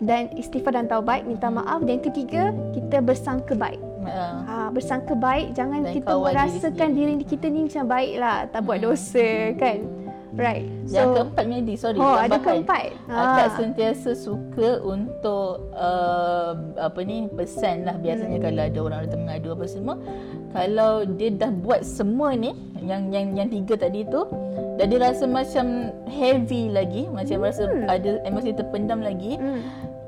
[0.00, 2.42] dan istighfar dan taubat, minta maaf dan yang ketiga
[2.72, 3.80] kita bersangka baik.
[4.00, 8.48] Uh, Ha, bersangka baik jangan Dan kita kawal diri merasakan diri, kita ni macam baiklah,
[8.48, 8.86] tak buat Hmm.
[8.88, 9.28] dosa
[9.60, 9.78] kan.
[10.32, 10.62] Right.
[10.86, 11.98] Yang So, keempat Medi, sorry.
[11.98, 12.94] oh, ada keempat.
[13.04, 13.54] Akak Ah.
[13.56, 18.44] sentiasa suka untuk uh, apa ni pesan lah biasanya Hmm.
[18.44, 19.94] kalau ada orang datang mengadu apa semua
[20.48, 24.22] kalau dia dah buat semua ni yang yang yang tiga tadi tu
[24.76, 25.66] dan dia rasa macam
[26.06, 29.60] heavy lagi macam rasa ada emosi terpendam lagi Hmm.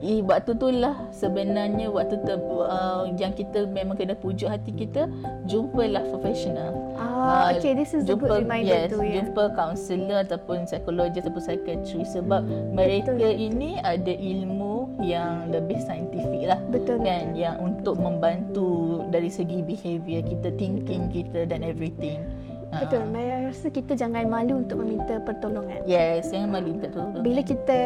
[0.03, 5.07] Eh, waktu tu lah sebenarnya waktu tu uh, yang kita memang kena pujuk hati kita
[5.47, 9.23] jumpalah profesional Ah, Ah, okay, this is a good reminder yes, tu ya.
[9.23, 12.43] jumpa kaunselor ataupun psikologis ataupun psikiatri sebab
[12.75, 16.99] mereka ini ada ilmu yang lebih saintifik lah Betul.
[17.07, 22.27] kan yang untuk membantu dari segi behavior kita thinking kita dan everything.
[22.73, 23.05] Betul.
[23.13, 25.85] Saya rasa kita jangan malu untuk meminta pertolongan.
[25.85, 27.79] yes yang malu tak tu Bila kita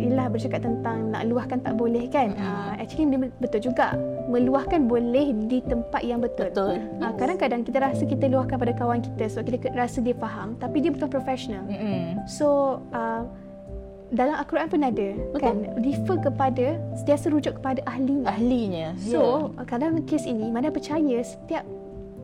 [0.00, 2.32] ialah bercakap tentang nak luahkan tak boleh kan.
[2.40, 3.06] Uh, actually
[3.38, 3.94] betul juga.
[4.32, 6.48] Meluahkan boleh di tempat yang betul.
[6.48, 10.56] betul Uh, kadang-kadang kita rasa kita luahkan pada kawan kita sebab kita rasa dia faham
[10.56, 11.64] tapi dia bukan profesional.
[11.68, 12.24] Mm-mm.
[12.24, 13.24] So uh,
[14.10, 16.66] dalam Al-Quran pun ada kan refer kepada
[16.98, 18.26] sentiasa rujuk kepada ahlinya.
[18.34, 19.64] ahlinya So yeah.
[19.68, 21.62] kadang kes ini mana percaya setiap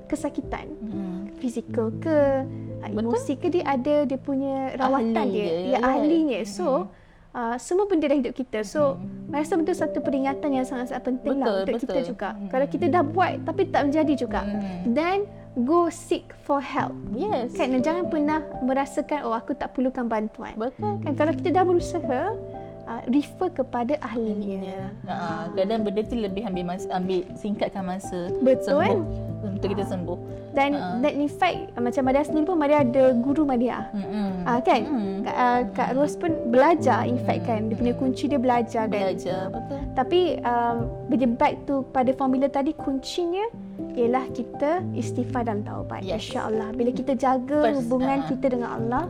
[0.06, 1.15] kesakitan yeah.
[1.46, 2.42] Fizikal ke
[2.82, 5.78] uh, emosi ke dia ada dia punya rawatan Ahli dia, dia, ya ya.
[5.86, 6.40] ahlinya.
[6.42, 6.90] So
[7.32, 8.66] uh, semua benda dalam hidup kita.
[8.66, 8.98] So
[9.30, 12.10] saya rasa betul satu peringatan yang sangat-sangat penting lah Betul, untuk kita betul.
[12.10, 12.28] juga.
[12.34, 12.48] Hmm.
[12.50, 14.90] Kalau kita dah buat tapi tak menjadi juga, Hmm.
[14.90, 15.18] then
[15.62, 16.92] go seek for help.
[17.12, 20.52] yes Kan jangan pernah merasakan oh aku tak perlukan bantuan.
[20.52, 22.20] betul Kan kalau kita dah berusaha
[22.86, 24.94] uh, refer kepada ahlinya.
[25.04, 28.80] Ha, kadang benda tu lebih ambil masa, ambil singkatkan masa Betul.
[28.80, 29.00] sembuh
[29.46, 30.18] untuk kita sembuh.
[30.56, 31.04] Dan Ha.
[31.04, 33.92] dan in fact uh, macam Madia sendiri pun Madia ada guru Madia.
[33.92, 34.48] Hmm.
[34.48, 34.82] Ah kan?
[34.88, 35.16] Hmm.
[35.26, 37.68] Kak, uh, Kak Ros pun belajar in fact kan.
[37.68, 39.12] Dia punya kunci dia belajar kan.
[39.12, 39.80] Belajar betul.
[39.92, 40.76] Tapi um,
[41.12, 43.44] bila back to pada formula tadi kuncinya
[43.96, 46.00] ialah kita istighfar dan taubat.
[46.00, 46.32] Yes.
[46.32, 48.26] Insya-Allah bila kita jaga First, hubungan ah.
[48.28, 49.04] kita dengan Allah,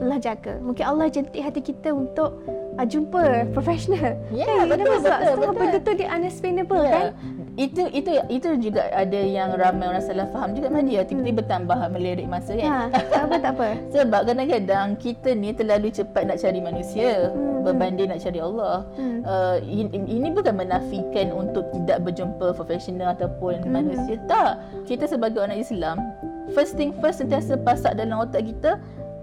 [0.00, 0.60] Allah jaga.
[0.60, 2.40] Mungkin Allah jentik hati kita untuk
[2.80, 3.22] uh, jumpa
[3.52, 4.16] profesional.
[4.32, 4.64] Ya, kan?
[4.66, 5.60] betul, Sebab betul, setengah betul.
[5.60, 6.90] benda tu dia unexplainable Ya.
[6.90, 7.06] kan?
[7.54, 12.24] Itu itu itu juga ada yang ramai orang salah faham juga Madia tiba-tiba bertambah melirik
[12.24, 12.88] masa kan.
[12.88, 13.66] Ha, tak apa tak apa.
[13.92, 17.60] Sebab kadang-kadang kita ni terlalu cepat nak cari manusia Hmm.
[17.60, 18.88] berbanding nak cari Allah.
[18.96, 19.20] Hmm.
[19.20, 23.72] Uh, ini, ini bukan menafikan untuk tidak berjumpa profesional ataupun Hmm.
[23.76, 24.16] manusia.
[24.24, 24.56] Tak.
[24.88, 26.00] Kita sebagai orang Islam,
[26.56, 28.80] first thing first sentiasa pasak dalam otak kita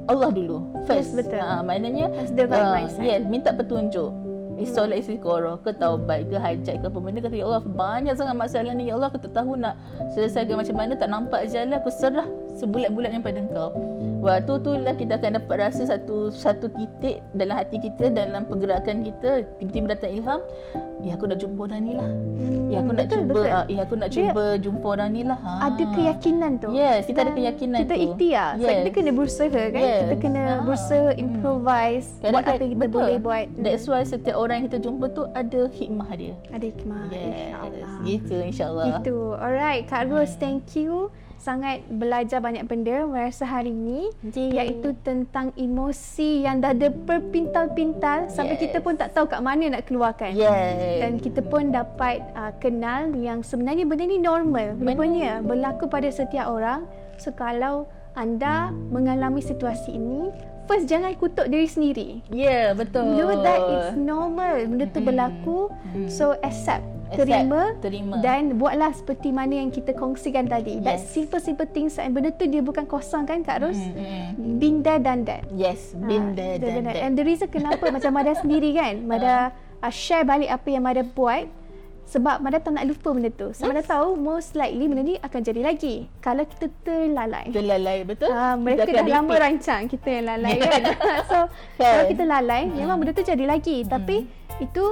[0.07, 0.57] Allah dulu.
[0.87, 1.13] First.
[1.13, 1.43] Yes, betul.
[1.43, 3.03] Ha, maknanya the right ah, mindset.
[3.03, 4.11] yeah, minta petunjuk.
[4.57, 8.73] Isolat istiqorah ke taubat ke hajat ke apa benda kata ya Allah banyak sangat masalah
[8.73, 9.77] ni ya Allah aku tak tahu nak
[10.17, 12.25] selesaikan macam mana tak nampak jalan aku serah
[12.57, 13.69] sebulat-bulat yang pada engkau
[14.17, 19.01] waktu tu lah kita akan dapat rasa satu satu titik dalam hati kita dalam pergerakan
[19.01, 20.41] kita tiba-tiba datang ilham
[20.99, 22.09] ya aku nak jumpa orang ni lah
[22.67, 23.47] ya aku nak betul, cuba betul.
[23.47, 25.53] ah, ya aku nak Dia cuba jumpa orang ni lah ha.
[25.63, 26.69] Ada keyakinan tu.
[26.73, 28.03] Yes, kita ada keyakinan kita tu.
[28.03, 28.49] ikhtiar.
[28.55, 28.77] Sebab Yes.
[28.77, 29.81] kita kena berusaha kan.
[29.81, 29.99] Yes.
[30.01, 30.57] Kita kena Ah.
[30.63, 32.07] berusaha improvise.
[32.19, 32.91] buat apa kita betul.
[32.91, 33.45] boleh buat.
[33.55, 36.33] That's why setiap orang yang kita jumpa tu ada hikmah dia.
[36.49, 37.01] Ada hikmah.
[37.07, 37.91] Yes, InsyaAllah.
[38.03, 38.85] gitu insyaAllah.
[38.91, 39.17] Gitu.
[39.33, 41.13] Alright, Kak Ros, thank you.
[41.37, 44.51] Sangat belajar banyak benda merasa hari ini Ji.
[44.51, 48.63] iaitu tentang emosi yang dah ada berpintal-pintal sampai Yes.
[48.67, 50.33] kita pun tak tahu kat mana nak keluarkan.
[50.33, 50.99] Yes.
[50.99, 54.75] Dan kita pun dapat uh, kenal yang sebenarnya benda ni normal.
[54.75, 56.89] Rupanya berlaku pada setiap orang.
[57.15, 60.33] So kalau anda mengalami situasi ini,
[60.65, 62.09] first jangan kutuk diri sendiri.
[62.27, 63.13] yeah, betul.
[63.13, 64.57] Know that it's normal.
[64.65, 65.69] Benda tu berlaku.
[66.09, 68.15] So accept, Accept, terima, terima.
[68.19, 70.77] dan buatlah seperti mana yang kita kongsikan tadi.
[70.79, 71.09] That Yes.
[71.09, 73.75] simple-simple things and benda tu dia bukan kosong kan Kak Ros?
[73.75, 73.95] Mm,
[74.35, 74.55] mm.
[74.57, 75.47] Been there done that.
[75.49, 77.01] Yes, been there, dah- done dah- that.
[77.01, 81.01] And the reason kenapa macam Mada sendiri kan, Mada uh, share balik apa yang Mada
[81.01, 81.47] buat
[82.05, 83.51] sebab Mada tak nak lupa benda tu.
[83.51, 87.47] Sebab Mada tahu most likely benda ni akan jadi lagi kalau kita terlalai.
[87.49, 88.29] Terlalai, betul?
[88.29, 89.43] Ah, mereka Kita dah lama repeat.
[89.43, 90.81] rancang kita yang lalai kan.
[91.29, 91.37] so
[91.75, 91.83] Kan?
[91.85, 94.23] kalau kita lalai memang benda tu jadi lagi tapi
[94.57, 94.85] itu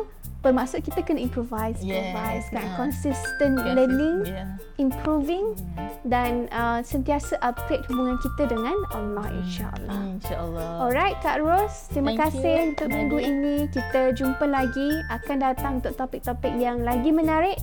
[0.46, 2.62] bermaksud kita kena improvise, Yes, improvise kan.
[2.62, 2.78] ah.
[2.78, 4.50] Consistent Yes, learning, yeah.
[4.78, 5.58] improving
[6.06, 9.98] dan uh, sentiasa upgrade hubungan kita dengan Allah insya-Allah.
[10.14, 10.70] InsyaAllah.
[10.80, 12.98] Alright Kak Ros, terima Thank kasih you, untuk Nadia.
[13.02, 13.56] minggu ini.
[13.68, 17.58] Kita jumpa lagi akan datang untuk topik-topik yang lagi menarik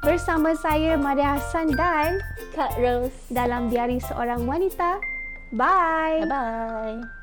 [0.00, 3.12] bersama saya Maria Hassan dan Kak Rose.
[3.28, 4.96] dalam Diari Seorang Wanita.
[5.52, 6.24] Bye.
[6.24, 7.13] Bye-bye.